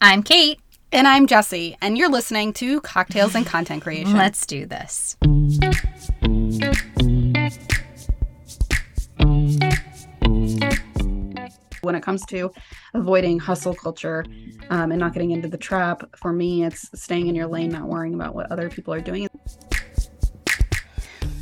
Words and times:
I'm 0.00 0.22
Kate. 0.22 0.60
And 0.92 1.08
I'm 1.08 1.26
Jesse, 1.26 1.76
and 1.82 1.98
you're 1.98 2.08
listening 2.08 2.52
to 2.54 2.80
Cocktails 2.82 3.34
and 3.34 3.44
Content 3.44 3.82
Creation. 3.84 4.16
Let's 4.16 4.46
do 4.46 4.64
this. 4.64 5.16
When 11.80 11.96
it 11.96 12.02
comes 12.02 12.24
to 12.26 12.52
avoiding 12.94 13.40
hustle 13.40 13.74
culture 13.74 14.24
um, 14.70 14.92
and 14.92 15.00
not 15.00 15.14
getting 15.14 15.32
into 15.32 15.48
the 15.48 15.58
trap, 15.58 16.04
for 16.16 16.32
me, 16.32 16.64
it's 16.64 16.88
staying 16.94 17.26
in 17.26 17.34
your 17.34 17.48
lane, 17.48 17.70
not 17.70 17.88
worrying 17.88 18.14
about 18.14 18.36
what 18.36 18.52
other 18.52 18.70
people 18.70 18.94
are 18.94 19.00
doing. 19.00 19.28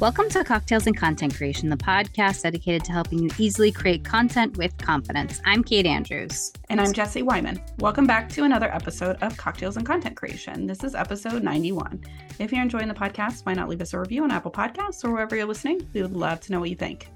Welcome 0.03 0.29
to 0.30 0.43
Cocktails 0.43 0.89
and 0.89 0.96
Content 0.96 1.37
Creation, 1.37 1.69
the 1.69 1.77
podcast 1.77 2.43
dedicated 2.43 2.82
to 2.87 2.93
helping 2.93 3.21
you 3.21 3.30
easily 3.39 3.71
create 3.71 4.02
content 4.02 4.57
with 4.57 4.77
confidence. 4.79 5.41
I'm 5.45 5.62
Kate 5.62 5.87
Andrews. 5.87 6.52
And 6.71 6.80
I'm 6.80 6.93
Jesse 6.93 7.23
Wyman. 7.23 7.62
Welcome 7.79 8.05
back 8.05 8.29
to 8.30 8.43
another 8.43 8.69
episode 8.75 9.15
of 9.23 9.37
Cocktails 9.37 9.77
and 9.77 9.87
Content 9.87 10.16
Creation. 10.16 10.66
This 10.66 10.83
is 10.83 10.97
episode 10.97 11.45
91. 11.45 12.02
If 12.41 12.51
you're 12.51 12.62
enjoying 12.62 12.88
the 12.88 12.95
podcast, 12.95 13.47
why 13.47 13.55
not 13.55 13.69
leave 13.69 13.80
us 13.80 13.95
a 13.95 14.01
review 14.01 14.25
on 14.25 14.33
Apple 14.33 14.51
Podcasts 14.51 15.05
or 15.05 15.12
wherever 15.12 15.37
you're 15.37 15.47
listening? 15.47 15.88
We 15.95 16.03
would 16.03 16.16
love 16.16 16.41
to 16.41 16.53
know 16.53 16.59
what 16.59 16.70
you 16.70 16.75
think. 16.75 17.06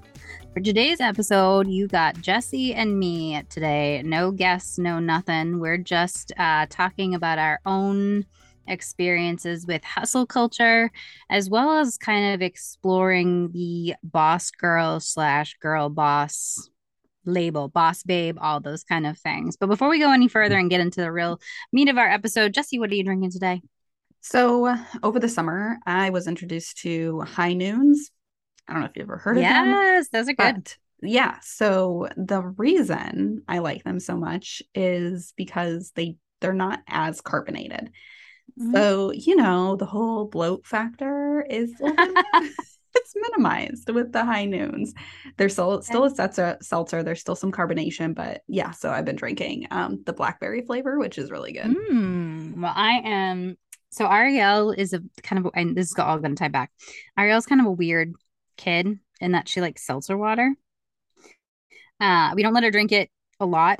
For 0.53 0.61
today's 0.61 1.01
episode, 1.01 1.67
you 1.67 1.89
got 1.89 2.21
Jesse 2.21 2.73
and 2.73 2.97
me 2.97 3.43
today. 3.49 4.01
No 4.05 4.31
guests, 4.31 4.77
no 4.77 4.99
nothing. 4.99 5.59
We're 5.59 5.77
just 5.77 6.31
uh, 6.37 6.67
talking 6.69 7.15
about 7.15 7.37
our 7.37 7.59
own 7.65 8.25
experiences 8.67 9.65
with 9.65 9.83
hustle 9.83 10.25
culture, 10.25 10.91
as 11.29 11.49
well 11.49 11.79
as 11.79 11.97
kind 11.97 12.33
of 12.33 12.41
exploring 12.41 13.51
the 13.51 13.95
boss 14.03 14.51
girl 14.51 14.99
slash 14.99 15.55
girl 15.61 15.89
boss 15.89 16.69
label, 17.25 17.67
boss 17.67 18.03
babe, 18.03 18.37
all 18.39 18.59
those 18.59 18.83
kind 18.83 19.05
of 19.05 19.17
things. 19.17 19.57
But 19.57 19.67
before 19.67 19.89
we 19.89 19.99
go 19.99 20.11
any 20.11 20.27
further 20.27 20.57
and 20.57 20.69
get 20.69 20.81
into 20.81 21.01
the 21.01 21.11
real 21.11 21.39
meat 21.71 21.89
of 21.89 21.97
our 21.97 22.09
episode, 22.09 22.53
Jesse, 22.53 22.79
what 22.79 22.89
are 22.91 22.95
you 22.95 23.03
drinking 23.03 23.31
today? 23.31 23.61
So, 24.21 24.75
over 25.03 25.19
the 25.19 25.29
summer, 25.29 25.77
I 25.85 26.09
was 26.09 26.27
introduced 26.27 26.79
to 26.79 27.21
High 27.21 27.53
Noons. 27.53 28.09
I 28.67 28.73
don't 28.73 28.81
know 28.81 28.87
if 28.87 28.97
you've 28.97 29.05
ever 29.05 29.17
heard 29.17 29.37
yes, 29.37 29.51
of 29.51 29.65
them. 29.65 29.73
Yes, 29.73 30.09
those 30.09 30.29
are 30.29 30.33
good. 30.33 30.73
yeah. 31.01 31.39
So 31.41 32.09
the 32.17 32.41
reason 32.41 33.43
I 33.47 33.59
like 33.59 33.83
them 33.83 33.99
so 33.99 34.17
much 34.17 34.61
is 34.75 35.33
because 35.37 35.91
they 35.95 36.17
they're 36.41 36.53
not 36.53 36.81
as 36.87 37.21
carbonated. 37.21 37.91
Mm-hmm. 38.59 38.73
So, 38.73 39.11
you 39.11 39.35
know, 39.35 39.75
the 39.75 39.85
whole 39.85 40.25
bloat 40.25 40.65
factor 40.65 41.45
is 41.49 41.73
it's 41.79 43.13
minimized 43.15 43.89
with 43.89 44.11
the 44.11 44.23
high 44.23 44.45
noons. 44.45 44.93
There's 45.37 45.53
still 45.53 45.81
still 45.81 46.05
a 46.05 46.09
seltzer, 46.09 46.57
seltzer. 46.61 47.03
There's 47.03 47.19
still 47.19 47.35
some 47.35 47.51
carbonation, 47.51 48.15
but 48.15 48.43
yeah. 48.47 48.71
So 48.71 48.89
I've 48.89 49.05
been 49.05 49.15
drinking 49.15 49.67
um, 49.71 50.03
the 50.05 50.13
blackberry 50.13 50.61
flavor, 50.61 50.97
which 50.97 51.17
is 51.17 51.31
really 51.31 51.53
good. 51.53 51.75
Mm, 51.75 52.57
well, 52.61 52.73
I 52.75 53.01
am. 53.03 53.57
So 53.89 54.07
Ariel 54.07 54.71
is 54.71 54.93
a 54.93 55.01
kind 55.23 55.45
of, 55.45 55.51
and 55.55 55.75
this 55.75 55.91
is 55.91 55.95
all 55.97 56.19
going 56.19 56.35
to 56.35 56.39
tie 56.39 56.49
back. 56.49 56.71
Ariel's 57.17 57.45
kind 57.45 57.61
of 57.61 57.67
a 57.67 57.71
weird 57.71 58.13
kid 58.57 58.99
in 59.21 59.31
that 59.31 59.47
she 59.47 59.61
likes 59.61 59.85
seltzer 59.85 60.17
water. 60.17 60.53
Uh, 61.99 62.31
we 62.35 62.43
don't 62.43 62.53
let 62.53 62.63
her 62.63 62.71
drink 62.71 62.91
it 62.91 63.09
a 63.39 63.45
lot 63.45 63.79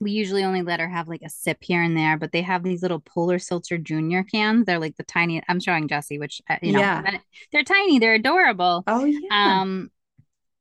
we 0.00 0.12
usually 0.12 0.44
only 0.44 0.62
let 0.62 0.80
her 0.80 0.88
have 0.88 1.08
like 1.08 1.22
a 1.22 1.28
sip 1.28 1.58
here 1.60 1.82
and 1.82 1.96
there, 1.96 2.16
but 2.16 2.32
they 2.32 2.42
have 2.42 2.62
these 2.62 2.82
little 2.82 3.00
Polar 3.00 3.38
Seltzer 3.38 3.76
Junior 3.76 4.24
cans. 4.24 4.64
They're 4.64 4.78
like 4.78 4.96
the 4.96 5.04
tiny. 5.04 5.42
I'm 5.46 5.60
showing 5.60 5.88
Jesse, 5.88 6.18
which 6.18 6.40
uh, 6.48 6.56
you 6.62 6.72
know, 6.72 6.80
yeah. 6.80 7.18
they're 7.52 7.64
tiny. 7.64 7.98
They're 7.98 8.14
adorable. 8.14 8.82
Oh 8.86 9.04
yeah. 9.04 9.28
Um, 9.60 9.90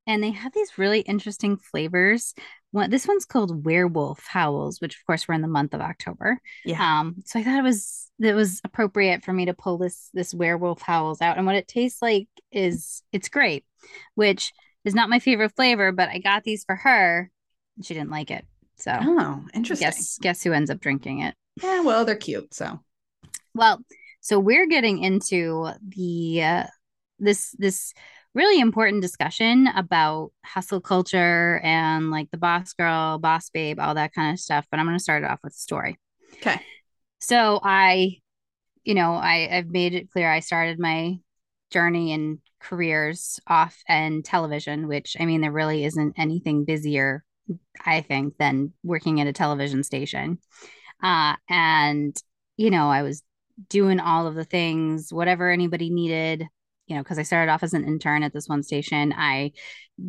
and 0.06 0.22
they 0.22 0.32
have 0.32 0.54
these 0.54 0.78
really 0.78 1.02
interesting 1.02 1.56
flavors. 1.56 2.34
One, 2.72 2.90
this 2.90 3.08
one's 3.08 3.26
called 3.26 3.66
Werewolf 3.66 4.26
Howls, 4.28 4.82
which 4.82 4.96
of 4.96 5.06
course 5.06 5.28
we're 5.28 5.36
in 5.36 5.42
the 5.42 5.48
month 5.48 5.74
of 5.74 5.82
October. 5.82 6.40
Yeah. 6.66 7.00
Um, 7.00 7.16
so 7.26 7.40
I 7.40 7.44
thought 7.44 7.60
it 7.60 7.64
was 7.64 8.12
it 8.20 8.34
was 8.34 8.60
appropriate 8.66 9.24
for 9.24 9.32
me 9.32 9.46
to 9.46 9.54
pull 9.54 9.78
this 9.78 10.10
this 10.14 10.34
Werewolf 10.34 10.82
Howls 10.82 11.22
out, 11.22 11.38
and 11.38 11.46
what 11.46 11.56
it 11.56 11.68
tastes 11.68 12.02
like 12.02 12.28
is 12.52 13.04
it's 13.14 13.30
grape, 13.30 13.66
which 14.16 14.52
is 14.84 14.96
not 14.96 15.10
my 15.10 15.20
favorite 15.20 15.56
flavor, 15.56 15.94
but 15.94 16.10
I 16.10 16.20
got 16.20 16.44
these 16.44 16.66
for 16.66 16.76
her. 16.76 17.32
and 17.78 17.86
She 17.86 17.94
didn't 17.94 18.12
like 18.12 18.32
it. 18.32 18.46
So 18.80 18.98
oh, 19.00 19.46
interesting. 19.54 19.88
Guess 19.88 20.18
guess 20.22 20.44
who 20.44 20.54
ends 20.54 20.70
up 20.70 20.80
drinking 20.80 21.22
it? 21.22 21.36
Yeah, 21.62 21.82
well, 21.82 22.06
they're 22.06 22.16
cute. 22.16 22.54
So 22.54 22.80
well, 23.54 23.82
so 24.22 24.40
we're 24.40 24.68
getting 24.68 25.00
into 25.00 25.70
the 25.88 26.44
uh, 26.44 26.64
this 27.20 27.56
this 27.58 27.94
really 28.34 28.60
important 28.60 29.02
discussion 29.02 29.68
about 29.68 30.32
hustle 30.46 30.82
culture 30.82 31.60
and 31.64 32.12
like 32.12 32.30
the 32.32 32.38
boss 32.38 32.74
girl, 32.74 33.18
boss 33.18 33.50
babe, 33.50 33.80
all 33.80 33.96
that 33.96 34.14
kind 34.14 34.34
of 34.34 34.40
stuff. 34.40 34.66
But 34.70 34.80
I'm 34.80 34.86
going 34.86 34.98
to 34.98 35.04
start 35.04 35.24
it 35.24 35.30
off 35.30 35.40
with 35.44 35.54
a 35.54 35.58
story. 35.58 35.98
Okay. 36.36 36.62
So 37.20 37.60
I, 37.64 38.20
you 38.84 38.94
know, 38.94 39.14
I 39.14 39.50
I've 39.52 39.68
made 39.68 39.94
it 39.94 40.12
clear 40.12 40.32
I 40.32 40.40
started 40.40 40.80
my 40.80 41.20
journey 41.72 42.14
and 42.14 42.40
careers 42.60 43.40
off 43.48 43.78
and 43.88 44.24
television, 44.24 44.88
which 44.88 45.18
I 45.20 45.26
mean, 45.26 45.42
there 45.42 45.52
really 45.52 45.84
isn't 45.86 46.14
anything 46.18 46.66
busier 46.66 47.24
I 47.86 48.02
think, 48.02 48.38
than 48.38 48.74
working 48.84 49.22
at 49.22 49.28
a 49.28 49.34
television 49.34 49.84
station. 49.84 50.40
Uh, 51.02 51.36
and, 51.50 52.16
you 52.58 52.70
know, 52.70 52.90
I 52.90 53.04
was 53.04 53.24
doing 53.70 54.00
all 54.00 54.28
of 54.28 54.36
the 54.36 54.46
things, 54.46 55.14
whatever 55.14 55.50
anybody 55.50 55.90
needed, 55.90 56.46
you 56.88 56.96
know, 56.96 57.04
because 57.04 57.20
I 57.20 57.24
started 57.24 57.52
off 57.52 57.64
as 57.64 57.74
an 57.74 57.86
intern 57.86 58.24
at 58.24 58.34
this 58.34 58.48
one 58.48 58.64
station. 58.64 59.14
I 59.16 59.52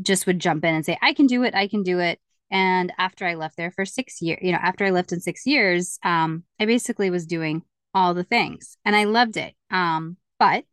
just 0.03 0.27
would 0.27 0.39
jump 0.39 0.65
in 0.65 0.75
and 0.75 0.85
say, 0.85 0.99
I 1.03 1.13
can 1.13 1.27
do 1.27 1.43
it, 1.43 1.55
I 1.55 1.69
can 1.69 1.83
do 1.83 1.99
it. 1.99 2.21
And 2.51 2.93
after 2.99 3.27
I 3.27 3.35
left 3.35 3.57
there 3.57 3.71
for 3.71 3.85
six 3.85 4.21
years, 4.21 4.41
you 4.43 4.53
know, 4.53 4.59
after 4.61 4.85
I 4.85 4.91
left 4.91 5.13
in 5.13 5.21
six 5.21 5.47
years, 5.47 5.99
um, 6.03 6.43
I 6.59 6.67
basically 6.67 7.11
was 7.11 7.27
doing 7.27 7.63
all 7.95 8.15
the 8.15 8.25
things 8.25 8.77
and 8.85 8.97
I 8.97 9.05
loved 9.05 9.37
it. 9.37 9.55
Um, 9.71 10.17
but 10.39 10.65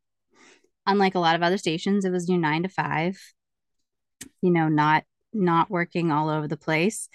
unlike 0.85 1.15
a 1.15 1.19
lot 1.19 1.35
of 1.35 1.43
other 1.43 1.57
stations, 1.57 2.05
it 2.05 2.11
was 2.11 2.29
your 2.29 2.39
nine 2.39 2.63
to 2.63 2.69
five, 2.69 3.19
you 4.41 4.49
know, 4.49 4.69
not 4.69 5.03
not 5.37 5.69
working 5.69 6.11
all 6.11 6.29
over 6.29 6.47
the 6.47 6.57
place. 6.57 7.09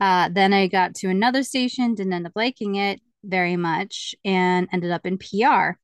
Uh, 0.00 0.28
then 0.30 0.52
I 0.52 0.66
got 0.66 0.94
to 0.96 1.08
another 1.08 1.42
station, 1.42 1.94
didn't 1.94 2.12
end 2.12 2.26
up 2.26 2.32
liking 2.34 2.76
it 2.76 3.00
very 3.22 3.56
much, 3.56 4.14
and 4.24 4.68
ended 4.72 4.90
up 4.90 5.04
in 5.04 5.18
PR, 5.18 5.76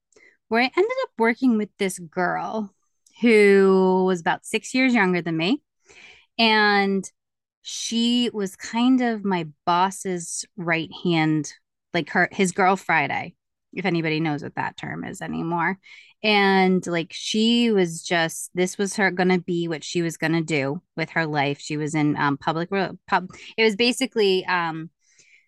where 0.48 0.62
I 0.62 0.70
ended 0.76 0.96
up 1.02 1.10
working 1.18 1.58
with 1.58 1.68
this 1.78 1.98
girl 1.98 2.74
who 3.20 4.04
was 4.06 4.20
about 4.20 4.46
six 4.46 4.74
years 4.74 4.94
younger 4.94 5.22
than 5.22 5.36
me. 5.36 5.62
And 6.38 7.08
she 7.62 8.30
was 8.32 8.56
kind 8.56 9.00
of 9.00 9.24
my 9.24 9.48
boss's 9.64 10.44
right 10.56 10.90
hand, 11.04 11.52
like 11.92 12.10
her 12.10 12.28
his 12.30 12.52
girl 12.52 12.76
Friday, 12.76 13.34
if 13.72 13.84
anybody 13.84 14.20
knows 14.20 14.42
what 14.42 14.54
that 14.54 14.76
term 14.76 15.04
is 15.04 15.20
anymore 15.20 15.78
and 16.22 16.86
like 16.86 17.12
she 17.12 17.70
was 17.70 18.02
just 18.02 18.50
this 18.54 18.78
was 18.78 18.96
her 18.96 19.10
gonna 19.10 19.38
be 19.38 19.68
what 19.68 19.84
she 19.84 20.02
was 20.02 20.16
gonna 20.16 20.42
do 20.42 20.80
with 20.96 21.10
her 21.10 21.26
life. 21.26 21.58
She 21.60 21.76
was 21.76 21.94
in 21.94 22.16
um 22.16 22.36
public 22.38 22.70
pub 23.06 23.30
it 23.56 23.64
was 23.64 23.76
basically 23.76 24.44
um 24.46 24.90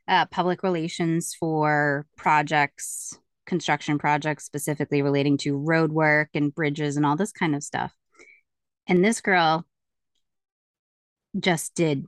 uh 0.06 0.26
public 0.26 0.62
relations 0.62 1.34
for 1.38 2.06
projects 2.16 3.18
construction 3.46 3.98
projects 3.98 4.44
specifically 4.44 5.00
relating 5.00 5.38
to 5.38 5.56
road 5.56 5.90
work 5.90 6.28
and 6.34 6.54
bridges 6.54 6.96
and 6.96 7.06
all 7.06 7.16
this 7.16 7.32
kind 7.32 7.54
of 7.54 7.62
stuff. 7.62 7.92
And 8.86 9.04
this 9.04 9.20
girl 9.20 9.66
just 11.38 11.74
did 11.74 12.04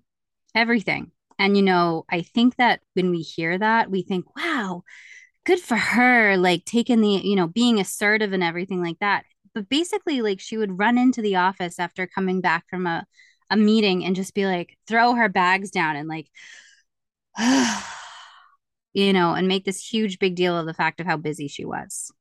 everything. 0.54 1.12
And 1.38 1.56
you 1.56 1.62
know 1.62 2.04
i 2.10 2.20
think 2.20 2.56
that 2.56 2.80
when 2.92 3.10
we 3.10 3.22
hear 3.22 3.56
that 3.56 3.90
we 3.90 4.02
think 4.02 4.26
wow 4.36 4.82
good 5.44 5.60
for 5.60 5.76
her 5.76 6.36
like 6.36 6.64
taking 6.64 7.00
the 7.00 7.08
you 7.08 7.36
know 7.36 7.48
being 7.48 7.80
assertive 7.80 8.32
and 8.32 8.42
everything 8.42 8.82
like 8.82 8.98
that. 9.00 9.24
But 9.54 9.68
basically 9.68 10.22
like 10.22 10.40
she 10.40 10.56
would 10.56 10.78
run 10.78 10.98
into 10.98 11.22
the 11.22 11.36
office 11.36 11.78
after 11.78 12.06
coming 12.06 12.40
back 12.40 12.64
from 12.68 12.86
a, 12.86 13.04
a 13.50 13.56
meeting 13.56 14.04
and 14.04 14.14
just 14.14 14.34
be 14.34 14.46
like 14.46 14.76
throw 14.86 15.14
her 15.14 15.28
bags 15.28 15.70
down 15.70 15.96
and 15.96 16.08
like 16.08 16.28
you 18.92 19.12
know 19.12 19.34
and 19.34 19.48
make 19.48 19.64
this 19.64 19.84
huge 19.84 20.18
big 20.18 20.36
deal 20.36 20.56
of 20.56 20.66
the 20.66 20.74
fact 20.74 21.00
of 21.00 21.06
how 21.06 21.16
busy 21.16 21.48
she 21.48 21.64
was. 21.64 22.12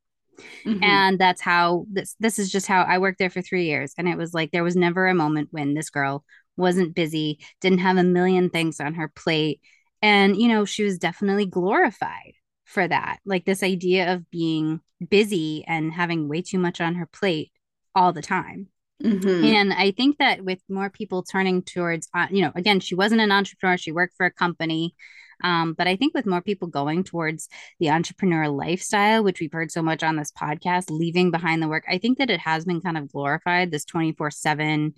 Mm-hmm. 0.65 0.81
and 0.81 1.19
that's 1.19 1.41
how 1.41 1.85
this 1.91 2.15
this 2.21 2.39
is 2.39 2.49
just 2.49 2.65
how 2.65 2.83
i 2.83 2.97
worked 2.97 3.19
there 3.19 3.29
for 3.29 3.41
three 3.41 3.65
years. 3.65 3.93
And 3.97 4.07
it 4.07 4.17
was 4.17 4.33
like 4.33 4.51
there 4.51 4.63
was 4.63 4.75
never 4.75 5.07
a 5.07 5.13
moment 5.13 5.49
when 5.51 5.73
this 5.73 5.89
girl 5.89 6.23
wasn't 6.55 6.95
busy 6.95 7.39
didn't 7.61 7.79
have 7.79 7.97
a 7.97 8.03
million 8.03 8.49
things 8.49 8.79
on 8.79 8.93
her 8.95 9.09
plate. 9.09 9.59
And 10.01 10.37
you 10.37 10.47
know 10.47 10.63
she 10.63 10.83
was 10.83 10.97
definitely 10.97 11.45
glorified 11.45 12.33
for 12.69 12.87
that. 12.87 13.19
Like 13.25 13.45
this 13.45 13.63
idea 13.63 14.13
of 14.13 14.29
being 14.29 14.79
busy 15.09 15.63
and 15.67 15.91
having 15.91 16.29
way 16.29 16.41
too 16.41 16.59
much 16.59 16.79
on 16.79 16.95
her 16.95 17.07
plate 17.07 17.51
all 17.95 18.13
the 18.13 18.21
time. 18.21 18.67
Mm-hmm. 19.03 19.45
And 19.45 19.73
I 19.73 19.91
think 19.91 20.17
that 20.19 20.43
with 20.43 20.59
more 20.69 20.89
people 20.89 21.23
turning 21.23 21.63
towards, 21.63 22.09
uh, 22.13 22.27
you 22.29 22.41
know, 22.43 22.51
again, 22.53 22.79
she 22.79 22.95
wasn't 22.95 23.21
an 23.21 23.31
entrepreneur, 23.31 23.77
she 23.77 23.91
worked 23.91 24.15
for 24.17 24.25
a 24.25 24.31
company. 24.31 24.93
Um, 25.41 25.73
but 25.73 25.87
I 25.87 25.95
think 25.95 26.13
with 26.13 26.25
more 26.25 26.41
people 26.41 26.67
going 26.67 27.05
towards 27.05 27.47
the 27.79 27.89
entrepreneur 27.89 28.49
lifestyle, 28.49 29.23
which 29.23 29.39
we've 29.39 29.53
heard 29.53 29.71
so 29.71 29.81
much 29.81 30.03
on 30.03 30.17
this 30.17 30.33
podcast, 30.33 30.89
leaving 30.89 31.31
behind 31.31 31.63
the 31.63 31.69
work, 31.69 31.85
I 31.89 31.97
think 31.97 32.17
that 32.17 32.29
it 32.29 32.41
has 32.41 32.65
been 32.65 32.81
kind 32.81 32.97
of 32.97 33.09
glorified 33.09 33.71
this 33.71 33.85
24 33.85 34.27
um, 34.27 34.31
7, 34.31 34.93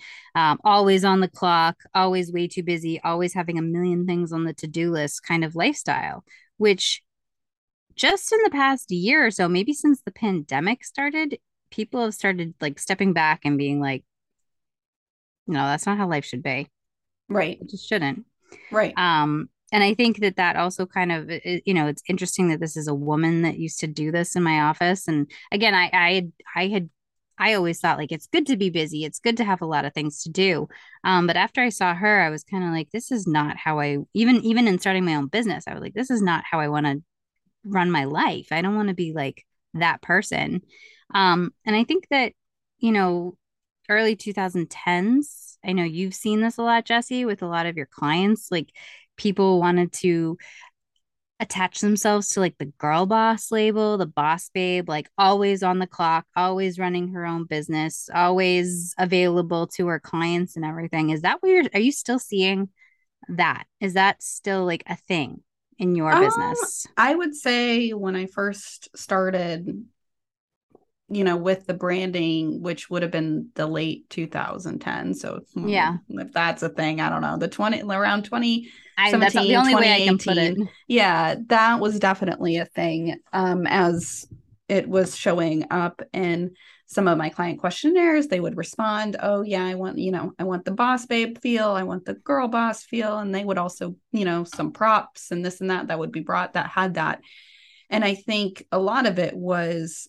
always 0.63 1.05
on 1.05 1.19
the 1.19 1.27
clock, 1.27 1.77
always 1.93 2.33
way 2.33 2.47
too 2.47 2.63
busy, 2.63 2.99
always 3.01 3.35
having 3.35 3.59
a 3.59 3.61
million 3.61 4.07
things 4.07 4.33
on 4.33 4.43
the 4.43 4.53
to 4.55 4.67
do 4.67 4.91
list 4.91 5.23
kind 5.23 5.45
of 5.45 5.55
lifestyle, 5.55 6.25
which 6.57 7.03
just 7.95 8.31
in 8.31 8.39
the 8.43 8.49
past 8.49 8.91
year 8.91 9.25
or 9.25 9.31
so, 9.31 9.47
maybe 9.47 9.73
since 9.73 10.01
the 10.01 10.11
pandemic 10.11 10.83
started, 10.83 11.37
people 11.69 12.03
have 12.03 12.13
started 12.13 12.53
like 12.61 12.79
stepping 12.79 13.13
back 13.13 13.41
and 13.45 13.57
being 13.57 13.79
like, 13.79 14.03
no, 15.47 15.65
that's 15.65 15.85
not 15.85 15.97
how 15.97 16.07
life 16.07 16.25
should 16.25 16.43
be. 16.43 16.67
Right. 17.29 17.59
It 17.61 17.69
just 17.69 17.87
shouldn't. 17.87 18.25
Right. 18.71 18.93
Um, 18.97 19.49
and 19.71 19.83
I 19.83 19.93
think 19.93 20.19
that 20.19 20.35
that 20.35 20.57
also 20.57 20.85
kind 20.85 21.11
of, 21.11 21.31
you 21.65 21.73
know, 21.73 21.87
it's 21.87 22.03
interesting 22.07 22.49
that 22.49 22.59
this 22.59 22.75
is 22.75 22.87
a 22.87 22.93
woman 22.93 23.43
that 23.43 23.57
used 23.57 23.79
to 23.79 23.87
do 23.87 24.11
this 24.11 24.35
in 24.35 24.43
my 24.43 24.61
office. 24.61 25.07
And 25.07 25.31
again, 25.51 25.73
I, 25.73 25.89
I, 25.93 26.13
had, 26.13 26.31
I 26.55 26.67
had, 26.67 26.89
I 27.37 27.53
always 27.53 27.79
thought 27.79 27.97
like 27.97 28.11
it's 28.11 28.27
good 28.27 28.45
to 28.47 28.57
be 28.57 28.69
busy. 28.69 29.05
It's 29.05 29.19
good 29.19 29.37
to 29.37 29.45
have 29.45 29.61
a 29.61 29.65
lot 29.65 29.85
of 29.85 29.93
things 29.93 30.23
to 30.23 30.29
do. 30.29 30.67
Um, 31.03 31.25
but 31.25 31.37
after 31.37 31.61
I 31.61 31.69
saw 31.69 31.93
her, 31.95 32.21
I 32.21 32.29
was 32.29 32.43
kind 32.43 32.63
of 32.63 32.71
like, 32.71 32.89
this 32.91 33.11
is 33.11 33.25
not 33.25 33.57
how 33.57 33.79
I 33.79 33.97
even 34.13 34.35
even 34.43 34.67
in 34.67 34.77
starting 34.77 35.05
my 35.05 35.15
own 35.15 35.27
business. 35.27 35.63
I 35.67 35.73
was 35.73 35.81
like, 35.81 35.93
this 35.93 36.11
is 36.11 36.21
not 36.21 36.43
how 36.49 36.59
I 36.59 36.67
want 36.67 36.85
to 36.85 37.01
run 37.63 37.91
my 37.91 38.05
life. 38.05 38.47
I 38.51 38.61
don't 38.61 38.75
want 38.75 38.89
to 38.89 38.95
be 38.95 39.13
like 39.13 39.45
that 39.73 40.01
person. 40.01 40.61
Um, 41.13 41.53
and 41.65 41.75
I 41.75 41.83
think 41.83 42.07
that 42.09 42.33
you 42.81 42.91
know, 42.91 43.37
early 43.87 44.15
2010s. 44.15 45.57
I 45.63 45.71
know 45.71 45.83
you've 45.83 46.15
seen 46.15 46.41
this 46.41 46.57
a 46.57 46.63
lot, 46.63 46.85
Jesse, 46.85 47.23
with 47.23 47.41
a 47.41 47.47
lot 47.47 47.67
of 47.67 47.77
your 47.77 47.85
clients. 47.85 48.49
Like 48.51 48.71
people 49.15 49.59
wanted 49.59 49.93
to 49.93 50.37
attach 51.39 51.79
themselves 51.79 52.29
to 52.29 52.39
like 52.39 52.57
the 52.57 52.71
girl 52.77 53.05
boss 53.05 53.51
label, 53.51 53.97
the 53.97 54.05
boss 54.05 54.49
babe, 54.49 54.89
like 54.89 55.09
always 55.17 55.63
on 55.63 55.79
the 55.79 55.87
clock, 55.87 56.25
always 56.35 56.77
running 56.77 57.09
her 57.09 57.25
own 57.25 57.45
business, 57.45 58.09
always 58.13 58.93
available 58.97 59.67
to 59.67 59.87
her 59.87 59.99
clients 59.99 60.55
and 60.55 60.65
everything. 60.65 61.11
Is 61.11 61.21
that 61.21 61.41
weird? 61.41 61.69
Are 61.73 61.79
you 61.79 61.91
still 61.91 62.19
seeing 62.19 62.69
that? 63.29 63.65
Is 63.79 63.93
that 63.93 64.21
still 64.21 64.65
like 64.65 64.83
a 64.87 64.95
thing 64.95 65.41
in 65.81 65.95
your 65.95 66.11
um, 66.11 66.23
business? 66.23 66.87
I 66.95 67.13
would 67.13 67.35
say 67.35 67.89
when 67.91 68.15
I 68.15 68.27
first 68.27 68.95
started 68.95 69.85
you 71.11 71.25
know, 71.25 71.35
with 71.35 71.67
the 71.67 71.73
branding, 71.73 72.61
which 72.61 72.89
would 72.89 73.01
have 73.01 73.11
been 73.11 73.49
the 73.55 73.67
late 73.67 74.09
2010. 74.09 75.13
So 75.13 75.41
yeah, 75.53 75.97
if 76.07 76.31
that's 76.31 76.63
a 76.63 76.69
thing, 76.69 77.01
I 77.01 77.09
don't 77.09 77.21
know. 77.21 77.37
The 77.37 77.49
20 77.49 77.81
around 77.81 78.23
20. 78.23 78.69
I, 78.97 79.11
that's 79.17 79.33
the 79.33 79.55
only 79.57 79.75
way 79.75 79.91
I 79.91 80.05
can 80.05 80.17
put 80.17 80.37
it. 80.37 80.57
Yeah, 80.87 81.35
that 81.47 81.81
was 81.81 81.99
definitely 81.99 82.57
a 82.57 82.65
thing. 82.65 83.19
Um, 83.33 83.67
as 83.67 84.25
it 84.69 84.87
was 84.87 85.17
showing 85.17 85.65
up 85.69 86.01
in 86.13 86.51
some 86.91 87.07
of 87.07 87.17
my 87.17 87.29
client 87.29 87.59
questionnaires, 87.59 88.27
they 88.27 88.41
would 88.41 88.57
respond, 88.57 89.15
"Oh 89.19 89.43
yeah, 89.43 89.65
I 89.65 89.75
want 89.75 89.97
you 89.97 90.11
know, 90.11 90.33
I 90.37 90.43
want 90.43 90.65
the 90.65 90.71
boss 90.71 91.05
babe 91.05 91.37
feel, 91.37 91.69
I 91.69 91.83
want 91.83 92.03
the 92.05 92.15
girl 92.15 92.49
boss 92.49 92.83
feel," 92.83 93.17
and 93.17 93.33
they 93.33 93.45
would 93.45 93.57
also, 93.57 93.95
you 94.11 94.25
know, 94.25 94.43
some 94.43 94.71
props 94.73 95.31
and 95.31 95.43
this 95.43 95.61
and 95.61 95.69
that 95.69 95.87
that 95.87 95.99
would 95.99 96.11
be 96.11 96.19
brought 96.19 96.53
that 96.53 96.69
had 96.69 96.95
that. 96.95 97.21
And 97.89 98.03
I 98.03 98.15
think 98.15 98.65
a 98.71 98.79
lot 98.79 99.07
of 99.07 99.19
it 99.19 99.35
was 99.35 100.07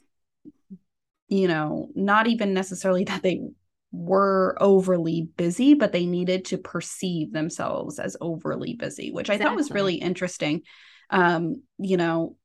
you 1.29 1.49
know, 1.49 1.89
not 1.95 2.27
even 2.27 2.53
necessarily 2.53 3.05
that 3.09 3.23
they 3.23 3.41
were 3.91 4.57
overly 4.61 5.29
busy, 5.37 5.75
but 5.75 5.93
they 5.93 6.05
needed 6.05 6.45
to 6.47 6.59
perceive 6.59 7.33
themselves 7.33 7.99
as 7.99 8.17
overly 8.21 8.75
busy, 8.75 9.13
which 9.13 9.29
exactly. 9.29 9.47
I 9.47 9.49
thought 9.49 9.57
was 9.57 9.71
really 9.71 9.95
interesting. 9.95 10.63
Um, 11.11 11.63
you 11.79 11.97
know, 11.97 12.37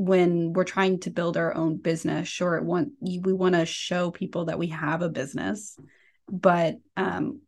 when 0.00 0.54
we're 0.54 0.64
trying 0.64 0.98
to 0.98 1.10
build 1.10 1.36
our 1.36 1.54
own 1.54 1.76
business, 1.76 2.26
sure, 2.26 2.58
want 2.62 2.92
we 3.02 3.34
want 3.34 3.54
to 3.54 3.66
show 3.66 4.10
people 4.10 4.46
that 4.46 4.58
we 4.58 4.68
have 4.68 5.02
a 5.02 5.10
business, 5.10 5.76
but 6.26 6.76
um, 6.96 7.42